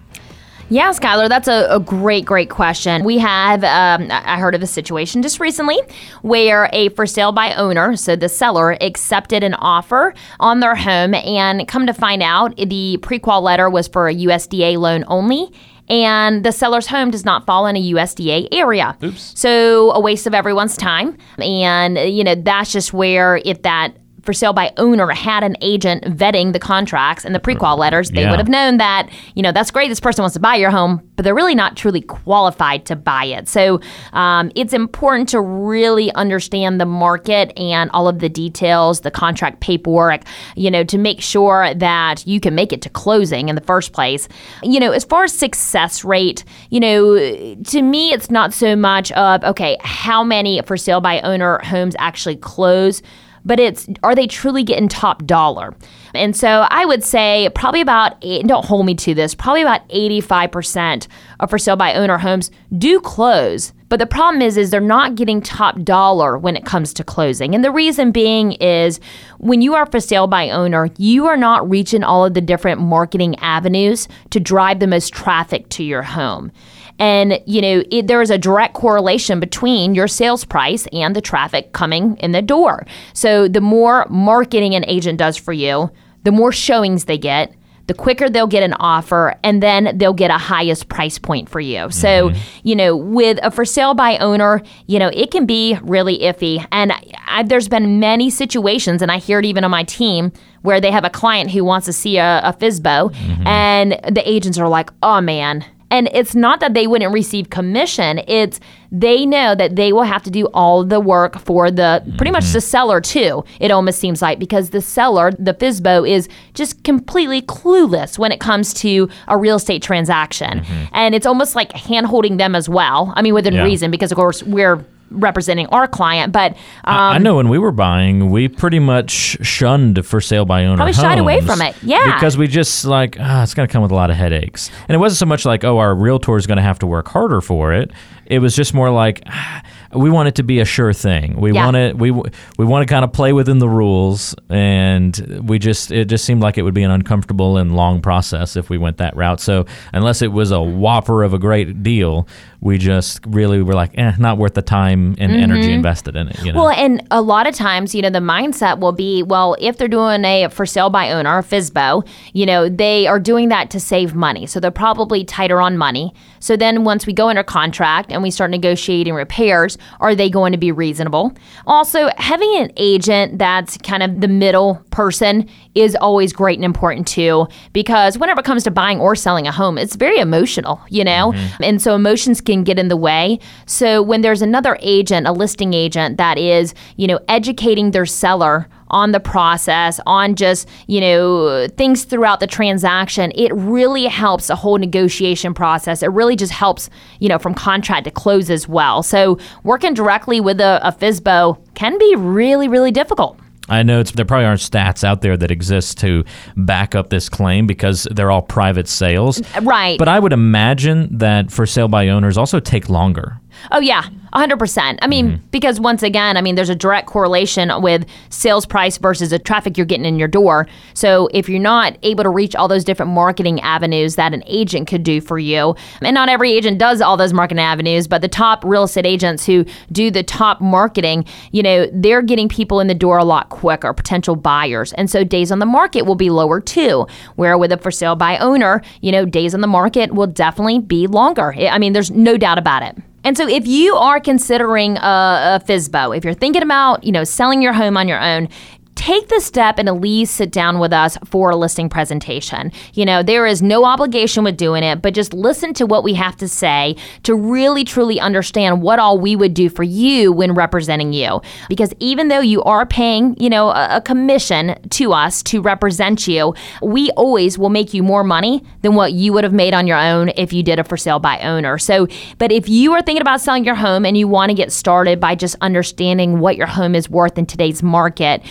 Yeah, 0.72 0.90
Skylar, 0.90 1.28
that's 1.28 1.48
a, 1.48 1.66
a 1.68 1.78
great, 1.78 2.24
great 2.24 2.48
question. 2.48 3.04
We 3.04 3.18
have, 3.18 3.62
um, 3.62 4.10
I 4.10 4.22
I 4.32 4.38
heard 4.38 4.54
of 4.54 4.62
a 4.62 4.66
situation 4.66 5.20
just 5.20 5.38
recently 5.38 5.78
where 6.22 6.70
a 6.72 6.88
for 6.90 7.04
sale 7.04 7.30
by 7.30 7.54
owner, 7.54 7.94
so 7.96 8.16
the 8.16 8.30
seller, 8.30 8.78
accepted 8.80 9.44
an 9.44 9.52
offer 9.54 10.14
on 10.40 10.60
their 10.60 10.74
home, 10.74 11.12
and 11.12 11.68
come 11.68 11.86
to 11.86 11.92
find 11.92 12.22
out, 12.22 12.56
the 12.56 12.98
prequal 13.02 13.42
letter 13.42 13.68
was 13.68 13.86
for 13.86 14.08
a 14.08 14.14
USDA 14.14 14.78
loan 14.78 15.04
only. 15.08 15.52
And 15.90 16.42
the 16.42 16.52
seller's 16.52 16.86
home 16.86 17.10
does 17.10 17.26
not 17.26 17.44
fall 17.44 17.66
in 17.66 17.76
a 17.76 17.92
USDA 17.92 18.48
area. 18.50 18.96
Oops. 19.02 19.38
So 19.38 19.92
a 19.92 20.00
waste 20.00 20.26
of 20.26 20.32
everyone's 20.32 20.76
time. 20.76 21.18
And, 21.38 21.98
you 21.98 22.24
know, 22.24 22.34
that's 22.34 22.72
just 22.72 22.94
where 22.94 23.42
if 23.44 23.60
that 23.62 23.94
for 24.22 24.32
sale 24.32 24.52
by 24.52 24.72
owner 24.76 25.08
had 25.10 25.42
an 25.42 25.56
agent 25.60 26.04
vetting 26.04 26.52
the 26.52 26.58
contracts 26.58 27.24
and 27.24 27.34
the 27.34 27.40
prequal 27.40 27.76
letters, 27.76 28.10
they 28.10 28.22
Yeah. 28.22 28.30
would 28.30 28.38
have 28.38 28.48
known 28.48 28.76
that, 28.78 29.08
you 29.34 29.42
know, 29.42 29.52
that's 29.52 29.70
great. 29.70 29.88
This 29.88 30.00
person 30.00 30.22
wants 30.22 30.34
to 30.34 30.40
buy 30.40 30.54
your 30.56 30.70
home, 30.70 31.02
but 31.16 31.24
they're 31.24 31.34
really 31.34 31.54
not 31.54 31.76
truly 31.76 32.00
qualified 32.02 32.84
to 32.86 32.96
buy 32.96 33.24
it. 33.24 33.48
So 33.48 33.80
um, 34.12 34.50
it's 34.54 34.72
important 34.72 35.28
to 35.30 35.40
really 35.40 36.12
understand 36.14 36.80
the 36.80 36.86
market 36.86 37.52
and 37.58 37.90
all 37.92 38.06
of 38.08 38.20
the 38.20 38.28
details, 38.28 39.00
the 39.00 39.10
contract 39.10 39.60
paperwork, 39.60 40.22
you 40.56 40.70
know, 40.70 40.84
to 40.84 40.98
make 40.98 41.20
sure 41.20 41.74
that 41.74 42.26
you 42.26 42.38
can 42.40 42.54
make 42.54 42.72
it 42.72 42.80
to 42.82 42.88
closing 42.88 43.48
in 43.48 43.54
the 43.56 43.60
first 43.62 43.92
place. 43.92 44.28
You 44.62 44.78
know, 44.80 44.92
as 44.92 45.04
far 45.04 45.24
as 45.24 45.32
success 45.32 46.04
rate, 46.04 46.44
you 46.70 46.78
know, 46.80 47.16
to 47.64 47.82
me, 47.82 48.12
it's 48.12 48.30
not 48.30 48.52
so 48.52 48.76
much 48.76 49.10
of, 49.12 49.42
okay, 49.44 49.76
how 49.80 50.22
many 50.22 50.62
for 50.62 50.76
sale 50.76 51.00
by 51.00 51.20
owner 51.22 51.58
homes 51.64 51.96
actually 51.98 52.36
close 52.36 53.02
but 53.44 53.60
it's 53.60 53.88
are 54.02 54.14
they 54.14 54.26
truly 54.26 54.62
getting 54.62 54.88
top 54.88 55.24
dollar? 55.24 55.74
And 56.14 56.36
so 56.36 56.66
I 56.68 56.84
would 56.84 57.02
say 57.02 57.48
probably 57.54 57.80
about 57.80 58.16
eight, 58.22 58.46
don't 58.46 58.64
hold 58.64 58.86
me 58.86 58.94
to 58.96 59.14
this, 59.14 59.34
probably 59.34 59.62
about 59.62 59.88
85% 59.88 61.08
of 61.40 61.50
for 61.50 61.58
sale 61.58 61.76
by 61.76 61.94
owner 61.94 62.18
homes 62.18 62.50
do 62.76 63.00
close. 63.00 63.72
But 63.88 63.98
the 63.98 64.06
problem 64.06 64.40
is 64.40 64.56
is 64.56 64.70
they're 64.70 64.80
not 64.80 65.16
getting 65.16 65.42
top 65.42 65.82
dollar 65.82 66.38
when 66.38 66.56
it 66.56 66.64
comes 66.64 66.94
to 66.94 67.04
closing. 67.04 67.54
And 67.54 67.62
the 67.62 67.70
reason 67.70 68.10
being 68.10 68.52
is 68.52 69.00
when 69.36 69.60
you 69.60 69.74
are 69.74 69.84
for 69.84 70.00
sale 70.00 70.26
by 70.26 70.48
owner, 70.48 70.88
you 70.96 71.26
are 71.26 71.36
not 71.36 71.68
reaching 71.68 72.02
all 72.02 72.24
of 72.24 72.32
the 72.32 72.40
different 72.40 72.80
marketing 72.80 73.36
avenues 73.40 74.08
to 74.30 74.40
drive 74.40 74.80
the 74.80 74.86
most 74.86 75.12
traffic 75.12 75.68
to 75.70 75.84
your 75.84 76.02
home. 76.02 76.50
And, 76.98 77.40
you 77.46 77.60
know, 77.60 77.82
it, 77.90 78.06
there 78.06 78.22
is 78.22 78.30
a 78.30 78.38
direct 78.38 78.74
correlation 78.74 79.40
between 79.40 79.94
your 79.94 80.08
sales 80.08 80.44
price 80.44 80.86
and 80.92 81.16
the 81.16 81.20
traffic 81.20 81.72
coming 81.72 82.16
in 82.18 82.32
the 82.32 82.42
door. 82.42 82.86
So 83.12 83.48
the 83.48 83.60
more 83.60 84.06
marketing 84.08 84.74
an 84.74 84.84
agent 84.86 85.18
does 85.18 85.36
for 85.36 85.52
you, 85.52 85.90
the 86.22 86.32
more 86.32 86.52
showings 86.52 87.06
they 87.06 87.18
get, 87.18 87.54
the 87.88 87.94
quicker 87.94 88.30
they'll 88.30 88.46
get 88.46 88.62
an 88.62 88.74
offer, 88.74 89.34
and 89.42 89.60
then 89.60 89.98
they'll 89.98 90.12
get 90.12 90.30
a 90.30 90.38
highest 90.38 90.88
price 90.88 91.18
point 91.18 91.48
for 91.48 91.58
you. 91.58 91.90
So, 91.90 92.28
mm-hmm. 92.28 92.40
you 92.62 92.76
know, 92.76 92.96
with 92.96 93.40
a 93.42 93.50
for 93.50 93.64
sale 93.64 93.94
by 93.94 94.18
owner, 94.18 94.62
you 94.86 95.00
know, 95.00 95.10
it 95.12 95.32
can 95.32 95.46
be 95.46 95.76
really 95.82 96.20
iffy. 96.20 96.64
And 96.70 96.92
I, 97.26 97.42
there's 97.42 97.68
been 97.68 97.98
many 97.98 98.30
situations, 98.30 99.02
and 99.02 99.10
I 99.10 99.18
hear 99.18 99.40
it 99.40 99.44
even 99.46 99.64
on 99.64 99.72
my 99.72 99.82
team, 99.82 100.32
where 100.62 100.80
they 100.80 100.92
have 100.92 101.04
a 101.04 101.10
client 101.10 101.50
who 101.50 101.64
wants 101.64 101.86
to 101.86 101.92
see 101.92 102.18
a, 102.18 102.40
a 102.44 102.52
FISBO, 102.52 103.12
mm-hmm. 103.12 103.46
and 103.48 104.00
the 104.08 104.22
agents 104.24 104.58
are 104.58 104.68
like, 104.68 104.90
oh 105.02 105.20
man, 105.20 105.64
and 105.92 106.08
it's 106.12 106.34
not 106.34 106.60
that 106.60 106.72
they 106.72 106.86
wouldn't 106.86 107.12
receive 107.12 107.50
commission, 107.50 108.22
it's 108.26 108.58
they 108.90 109.26
know 109.26 109.54
that 109.54 109.76
they 109.76 109.92
will 109.92 110.02
have 110.02 110.22
to 110.22 110.30
do 110.30 110.46
all 110.46 110.84
the 110.84 110.98
work 110.98 111.38
for 111.38 111.70
the 111.70 112.02
pretty 112.16 112.30
much 112.30 112.44
mm-hmm. 112.44 112.54
the 112.54 112.60
seller 112.62 113.00
too. 113.00 113.44
It 113.60 113.70
almost 113.70 113.98
seems 113.98 114.22
like 114.22 114.38
because 114.38 114.70
the 114.70 114.80
seller, 114.80 115.32
the 115.38 115.52
FISBO, 115.52 116.08
is 116.08 116.28
just 116.54 116.82
completely 116.82 117.42
clueless 117.42 118.18
when 118.18 118.32
it 118.32 118.40
comes 118.40 118.72
to 118.74 119.08
a 119.28 119.36
real 119.36 119.56
estate 119.56 119.82
transaction. 119.82 120.60
Mm-hmm. 120.60 120.84
And 120.92 121.14
it's 121.14 121.26
almost 121.26 121.54
like 121.54 121.72
hand 121.72 122.06
holding 122.06 122.38
them 122.38 122.54
as 122.54 122.68
well. 122.68 123.12
I 123.14 123.20
mean, 123.22 123.34
within 123.34 123.54
Yeah. 123.54 123.64
reason, 123.64 123.90
because 123.90 124.12
of 124.12 124.16
course 124.16 124.42
we're 124.42 124.84
representing 125.12 125.66
our 125.66 125.86
client, 125.86 126.32
but 126.32 126.52
um, 126.84 126.96
I 126.96 127.18
know 127.18 127.36
when 127.36 127.48
we 127.48 127.58
were 127.58 127.72
buying, 127.72 128.30
we 128.30 128.48
pretty 128.48 128.78
much 128.78 129.10
shunned 129.42 130.04
for 130.06 130.20
sale 130.20 130.44
by 130.44 130.64
owner. 130.64 130.76
Probably 130.76 130.92
shied 130.92 131.18
away 131.18 131.40
from 131.40 131.60
it. 131.62 131.74
Yeah. 131.82 132.14
because 132.14 132.36
we 132.36 132.46
just 132.48 132.84
like 132.84 133.16
ah, 133.20 133.42
it's 133.42 133.54
going 133.54 133.68
to 133.68 133.72
come 133.72 133.82
with 133.82 133.90
a 133.92 133.94
lot 133.94 134.10
of 134.10 134.16
headaches, 134.16 134.70
and 134.88 134.94
it 134.94 134.98
wasn't 134.98 135.18
so 135.18 135.26
much 135.26 135.44
like 135.44 135.64
oh, 135.64 135.78
our 135.78 135.94
realtor 135.94 136.36
is 136.36 136.46
going 136.46 136.56
to 136.56 136.62
have 136.62 136.78
to 136.80 136.86
work 136.86 137.08
harder 137.08 137.40
for 137.40 137.72
it. 137.72 137.90
It 138.26 138.38
was 138.38 138.56
just 138.56 138.72
more 138.72 138.90
like 138.90 139.22
ah, 139.26 139.62
we 139.94 140.08
want 140.08 140.28
it 140.28 140.36
to 140.36 140.42
be 140.42 140.60
a 140.60 140.64
sure 140.64 140.92
thing. 140.92 141.38
We 141.38 141.52
Yeah. 141.52 141.64
want 141.64 141.76
it. 141.76 141.98
We 141.98 142.10
we 142.10 142.64
want 142.64 142.86
to 142.86 142.92
kind 142.92 143.04
of 143.04 143.12
play 143.12 143.32
within 143.32 143.58
the 143.58 143.68
rules, 143.68 144.34
and 144.48 145.42
we 145.46 145.58
just 145.58 145.90
it 145.90 146.06
just 146.06 146.24
seemed 146.24 146.40
like 146.40 146.56
it 146.58 146.62
would 146.62 146.74
be 146.74 146.82
an 146.82 146.90
uncomfortable 146.90 147.56
and 147.58 147.74
long 147.76 148.00
process 148.00 148.56
if 148.56 148.70
we 148.70 148.78
went 148.78 148.98
that 148.98 149.14
route. 149.16 149.40
So 149.40 149.66
unless 149.92 150.22
it 150.22 150.32
was 150.32 150.50
a 150.50 150.60
whopper 150.62 151.22
of 151.22 151.34
a 151.34 151.38
great 151.38 151.82
deal, 151.82 152.26
we 152.62 152.78
just 152.78 153.20
really 153.26 153.60
were 153.60 153.74
like, 153.74 153.90
eh, 153.98 154.12
not 154.20 154.38
worth 154.38 154.54
the 154.54 154.62
time 154.62 155.16
and 155.18 155.32
energy 155.32 155.72
invested 155.72 156.14
in 156.14 156.28
it. 156.28 156.38
You 156.38 156.44
know? 156.44 156.50
Mm-hmm. 156.50 156.58
Well, 156.58 156.70
and 156.70 157.06
a 157.10 157.20
lot 157.20 157.48
of 157.48 157.56
times, 157.56 157.92
you 157.92 158.02
know, 158.02 158.08
the 158.08 158.20
mindset 158.20 158.78
will 158.78 158.92
be, 158.92 159.24
well, 159.24 159.56
if 159.58 159.78
they're 159.78 159.88
doing 159.88 160.24
a 160.24 160.46
for 160.46 160.64
sale 160.64 160.88
by 160.88 161.10
owner, 161.10 161.38
a 161.38 161.42
FISBO, 161.42 162.06
you 162.32 162.46
know, 162.46 162.68
they 162.68 163.08
are 163.08 163.18
doing 163.18 163.48
that 163.48 163.68
to 163.70 163.80
save 163.80 164.14
money. 164.14 164.46
So 164.46 164.60
they're 164.60 164.70
probably 164.70 165.24
tighter 165.24 165.60
on 165.60 165.76
money. 165.76 166.14
So 166.38 166.56
then 166.56 166.84
once 166.84 167.04
we 167.04 167.12
go 167.12 167.28
under 167.28 167.42
contract 167.42 168.12
and 168.12 168.22
we 168.22 168.30
start 168.30 168.52
negotiating 168.52 169.14
repairs, 169.14 169.76
are 169.98 170.14
they 170.14 170.30
going 170.30 170.52
to 170.52 170.58
be 170.58 170.70
reasonable? 170.70 171.32
Also, 171.66 172.10
having 172.16 172.56
an 172.58 172.72
agent 172.76 173.38
that's 173.38 173.76
kind 173.78 174.04
of 174.04 174.20
the 174.20 174.28
middle 174.28 174.80
person 174.92 175.48
is 175.74 175.96
always 175.96 176.32
great 176.32 176.58
and 176.58 176.64
important 176.64 177.08
too, 177.08 177.48
because 177.72 178.18
whenever 178.18 178.40
it 178.40 178.44
comes 178.44 178.62
to 178.62 178.70
buying 178.70 179.00
or 179.00 179.16
selling 179.16 179.48
a 179.48 179.52
home, 179.52 179.78
it's 179.78 179.96
very 179.96 180.18
emotional, 180.18 180.80
you 180.88 181.02
know? 181.02 181.32
And 181.60 181.82
so 181.82 181.96
emotions 181.96 182.40
can 182.54 182.64
get 182.64 182.78
in 182.78 182.88
the 182.88 182.96
way. 182.96 183.38
So 183.66 184.02
when 184.02 184.22
there's 184.22 184.42
another 184.42 184.78
agent, 184.80 185.26
a 185.26 185.32
listing 185.32 185.74
agent 185.74 186.16
that 186.18 186.38
is, 186.38 186.74
you 186.96 187.06
know, 187.06 187.20
educating 187.28 187.90
their 187.90 188.06
seller 188.06 188.68
on 188.92 189.12
the 189.12 189.20
process, 189.20 189.98
on 190.06 190.34
just, 190.34 190.68
you 190.86 191.00
know, 191.00 191.66
things 191.76 192.04
throughout 192.04 192.40
the 192.40 192.46
transaction, 192.46 193.32
it 193.34 193.52
really 193.54 194.04
helps 194.04 194.48
the 194.48 194.56
whole 194.56 194.76
negotiation 194.78 195.54
process. 195.54 196.02
It 196.02 196.10
really 196.10 196.36
just 196.36 196.52
helps, 196.52 196.90
you 197.18 197.28
know, 197.28 197.38
from 197.38 197.54
contract 197.54 198.04
to 198.04 198.10
close 198.10 198.50
as 198.50 198.68
well. 198.68 199.02
So 199.02 199.38
working 199.64 199.94
directly 199.94 200.40
with 200.40 200.60
a, 200.60 200.80
a 200.86 200.92
FISBO 200.92 201.58
can 201.74 201.98
be 201.98 202.14
really, 202.16 202.68
really 202.68 202.90
difficult. 202.90 203.38
I 203.68 203.82
know 203.82 204.00
it's, 204.00 204.10
there 204.10 204.24
probably 204.24 204.46
aren't 204.46 204.60
stats 204.60 205.04
out 205.04 205.20
there 205.20 205.36
that 205.36 205.50
exist 205.50 205.98
to 205.98 206.24
back 206.56 206.94
up 206.94 207.10
this 207.10 207.28
claim 207.28 207.66
because 207.66 208.08
they're 208.10 208.30
all 208.30 208.42
private 208.42 208.88
sales. 208.88 209.40
Right. 209.62 209.98
But 209.98 210.08
I 210.08 210.18
would 210.18 210.32
imagine 210.32 211.16
that 211.18 211.52
for 211.52 211.64
sale 211.64 211.88
by 211.88 212.08
owners 212.08 212.36
also 212.36 212.58
take 212.58 212.88
longer. 212.88 213.40
Oh 213.70 213.80
yeah, 213.80 214.02
100%. 214.34 214.98
I 215.02 215.06
mean, 215.06 215.22
Mm-hmm. 215.22 215.46
because 215.50 215.78
once 215.78 216.02
again, 216.02 216.36
I 216.36 216.40
mean, 216.40 216.54
there's 216.56 216.68
a 216.70 216.74
direct 216.74 217.06
correlation 217.06 217.70
with 217.82 218.04
sales 218.30 218.66
price 218.66 218.98
versus 218.98 219.30
the 219.30 219.38
traffic 219.38 219.76
you're 219.76 219.86
getting 219.86 220.06
in 220.06 220.18
your 220.18 220.26
door. 220.28 220.66
So 220.94 221.28
if 221.32 221.48
you're 221.48 221.60
not 221.60 221.96
able 222.02 222.24
to 222.24 222.30
reach 222.30 222.56
all 222.56 222.66
those 222.66 222.82
different 222.82 223.12
marketing 223.12 223.60
avenues 223.60 224.16
that 224.16 224.32
an 224.34 224.42
agent 224.46 224.88
could 224.88 225.02
do 225.04 225.20
for 225.20 225.38
you, 225.38 225.76
and 226.00 226.14
not 226.14 226.28
every 226.28 226.50
agent 226.52 226.78
does 226.78 227.00
all 227.00 227.16
those 227.16 227.32
marketing 227.32 227.62
avenues, 227.62 228.08
but 228.08 228.20
the 228.22 228.28
top 228.28 228.64
real 228.64 228.84
estate 228.84 229.06
agents 229.06 229.46
who 229.46 229.64
do 229.92 230.10
the 230.10 230.22
top 230.24 230.60
marketing, 230.60 231.24
you 231.52 231.62
know, 231.62 231.86
they're 231.92 232.22
getting 232.22 232.48
people 232.48 232.80
in 232.80 232.88
the 232.88 232.94
door 232.94 233.18
a 233.18 233.24
lot 233.24 233.48
quicker, 233.50 233.92
potential 233.92 234.34
buyers. 234.34 234.92
And 234.94 235.08
so 235.10 235.22
days 235.24 235.52
on 235.52 235.58
the 235.60 235.66
market 235.66 236.02
will 236.02 236.16
be 236.16 236.30
lower 236.30 236.60
too. 236.60 237.06
Where 237.36 237.56
with 237.58 237.70
a 237.70 237.76
for 237.76 237.90
sale 237.90 238.16
by 238.16 238.38
owner, 238.38 238.82
you 239.02 239.12
know, 239.12 239.24
days 239.24 239.54
on 239.54 239.60
the 239.60 239.66
market 239.66 240.12
will 240.14 240.26
definitely 240.26 240.80
be 240.80 241.06
longer. 241.06 241.54
I 241.54 241.78
mean, 241.78 241.92
there's 241.92 242.10
no 242.10 242.36
doubt 242.36 242.58
about 242.58 242.82
it. 242.82 242.96
And 243.24 243.36
so, 243.36 243.48
if 243.48 243.66
you 243.66 243.94
are 243.94 244.20
considering 244.20 244.96
a, 244.98 245.60
a 245.60 245.64
FISBO, 245.64 246.16
if 246.16 246.24
you're 246.24 246.34
thinking 246.34 246.62
about, 246.62 247.04
you 247.04 247.12
know, 247.12 247.24
selling 247.24 247.62
your 247.62 247.72
home 247.72 247.96
on 247.96 248.08
your 248.08 248.20
own, 248.20 248.48
take 248.94 249.28
the 249.28 249.40
step 249.40 249.78
and 249.78 249.88
at 249.88 250.00
least 250.00 250.34
sit 250.34 250.52
down 250.52 250.78
with 250.78 250.92
us 250.92 251.16
for 251.24 251.50
a 251.50 251.56
listing 251.56 251.88
presentation. 251.88 252.70
You 252.94 253.04
know, 253.04 253.22
there 253.22 253.46
is 253.46 253.62
no 253.62 253.84
obligation 253.84 254.44
with 254.44 254.56
doing 254.56 254.82
it, 254.82 255.02
but 255.02 255.14
just 255.14 255.34
listen 255.34 255.74
to 255.74 255.86
what 255.86 256.04
we 256.04 256.14
have 256.14 256.36
to 256.36 256.48
say 256.48 256.96
to 257.24 257.34
really 257.34 257.84
truly 257.84 258.20
understand 258.20 258.82
what 258.82 258.98
all 258.98 259.18
we 259.18 259.36
would 259.36 259.54
do 259.54 259.68
for 259.68 259.82
you 259.82 260.32
when 260.32 260.54
representing 260.54 261.12
you. 261.12 261.40
Because 261.68 261.92
even 261.98 262.28
though 262.28 262.40
you 262.40 262.62
are 262.64 262.86
paying, 262.86 263.36
you 263.38 263.50
know, 263.50 263.70
a, 263.70 263.96
a 263.96 264.00
commission 264.00 264.78
to 264.90 265.12
us 265.12 265.42
to 265.44 265.60
represent 265.60 266.28
you, 266.28 266.54
we 266.82 267.10
always 267.12 267.58
will 267.58 267.70
make 267.70 267.94
you 267.94 268.02
more 268.02 268.24
money 268.24 268.62
than 268.82 268.94
what 268.94 269.12
you 269.12 269.32
would 269.32 269.44
have 269.44 269.52
made 269.52 269.74
on 269.74 269.86
your 269.86 269.98
own 269.98 270.30
if 270.36 270.52
you 270.52 270.62
did 270.62 270.78
a 270.78 270.84
for 270.84 270.96
sale 270.96 271.18
by 271.18 271.40
owner. 271.40 271.78
So, 271.78 272.06
but 272.38 272.52
if 272.52 272.68
you 272.68 272.92
are 272.92 273.02
thinking 273.02 273.22
about 273.22 273.40
selling 273.40 273.64
your 273.64 273.74
home 273.74 274.04
and 274.04 274.16
you 274.16 274.28
want 274.28 274.50
to 274.50 274.54
get 274.54 274.72
started 274.72 275.18
by 275.18 275.34
just 275.34 275.56
understanding 275.60 276.40
what 276.40 276.56
your 276.56 276.66
home 276.66 276.94
is 276.94 277.08
worth 277.08 277.38
in 277.38 277.46
today's 277.46 277.82
market, 277.82 278.42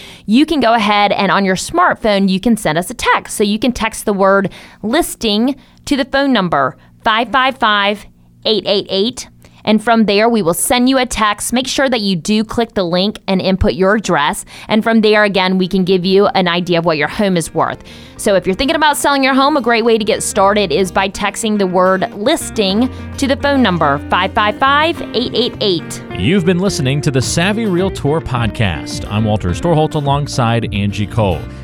you 0.42 0.46
can 0.48 0.60
go 0.60 0.74
ahead 0.74 1.12
and 1.12 1.32
on 1.32 1.46
your 1.46 1.56
smartphone, 1.56 2.28
you 2.28 2.40
can 2.40 2.58
send 2.58 2.76
us 2.76 2.90
a 2.90 2.96
text. 2.96 3.38
So 3.38 3.44
you 3.44 3.60
can 3.60 3.72
text 3.72 4.06
the 4.06 4.14
word 4.14 4.52
listing 4.82 5.56
to 5.86 5.96
the 5.96 6.04
phone 6.04 6.34
number 6.34 6.76
555 7.04 8.08
888. 8.44 9.30
And 9.64 9.84
from 9.84 10.06
there, 10.06 10.30
we 10.30 10.42
will 10.42 10.54
send 10.54 10.90
you 10.90 10.98
a 10.98 11.06
text. 11.06 11.54
Make 11.54 11.68
sure 11.68 11.90
that 11.90 12.02
you 12.02 12.16
do 12.16 12.44
click 12.44 12.74
the 12.74 12.84
link 12.84 13.20
and 13.28 13.42
input 13.42 13.74
your 13.74 13.96
address. 13.96 14.46
And 14.68 14.84
from 14.84 15.02
there, 15.02 15.24
again, 15.24 15.58
we 15.58 15.68
can 15.68 15.84
give 15.84 16.06
you 16.06 16.28
an 16.28 16.48
idea 16.48 16.80
of 16.80 16.86
what 16.86 16.98
your 16.98 17.08
home 17.08 17.38
is 17.38 17.54
worth. 17.54 17.84
So 18.18 18.36
if 18.36 18.46
you're 18.46 18.56
thinking 18.56 18.76
about 18.76 18.98
selling 18.98 19.24
your 19.24 19.34
home, 19.34 19.58
a 19.58 19.62
great 19.62 19.84
way 19.84 19.98
to 19.98 20.04
get 20.04 20.24
started 20.24 20.72
is 20.72 20.92
by 20.92 21.10
texting 21.10 21.58
the 21.58 21.68
word 21.68 22.12
listing 22.14 22.90
to 23.18 23.28
the 23.28 23.36
phone 23.38 23.62
number 23.64 23.98
555 24.10 25.02
888. 25.02 26.20
You've 26.20 26.46
been 26.46 26.60
listening 26.60 27.02
to 27.02 27.12
the 27.12 27.22
Savvy 27.22 27.66
Realtor 27.66 28.22
podcast. 28.22 29.10
I'm 29.10 29.26
Walter 29.26 29.50
Storholt 29.50 29.96
alongside 29.96 30.74
Angie 30.74 31.08
Cole. 31.08 31.42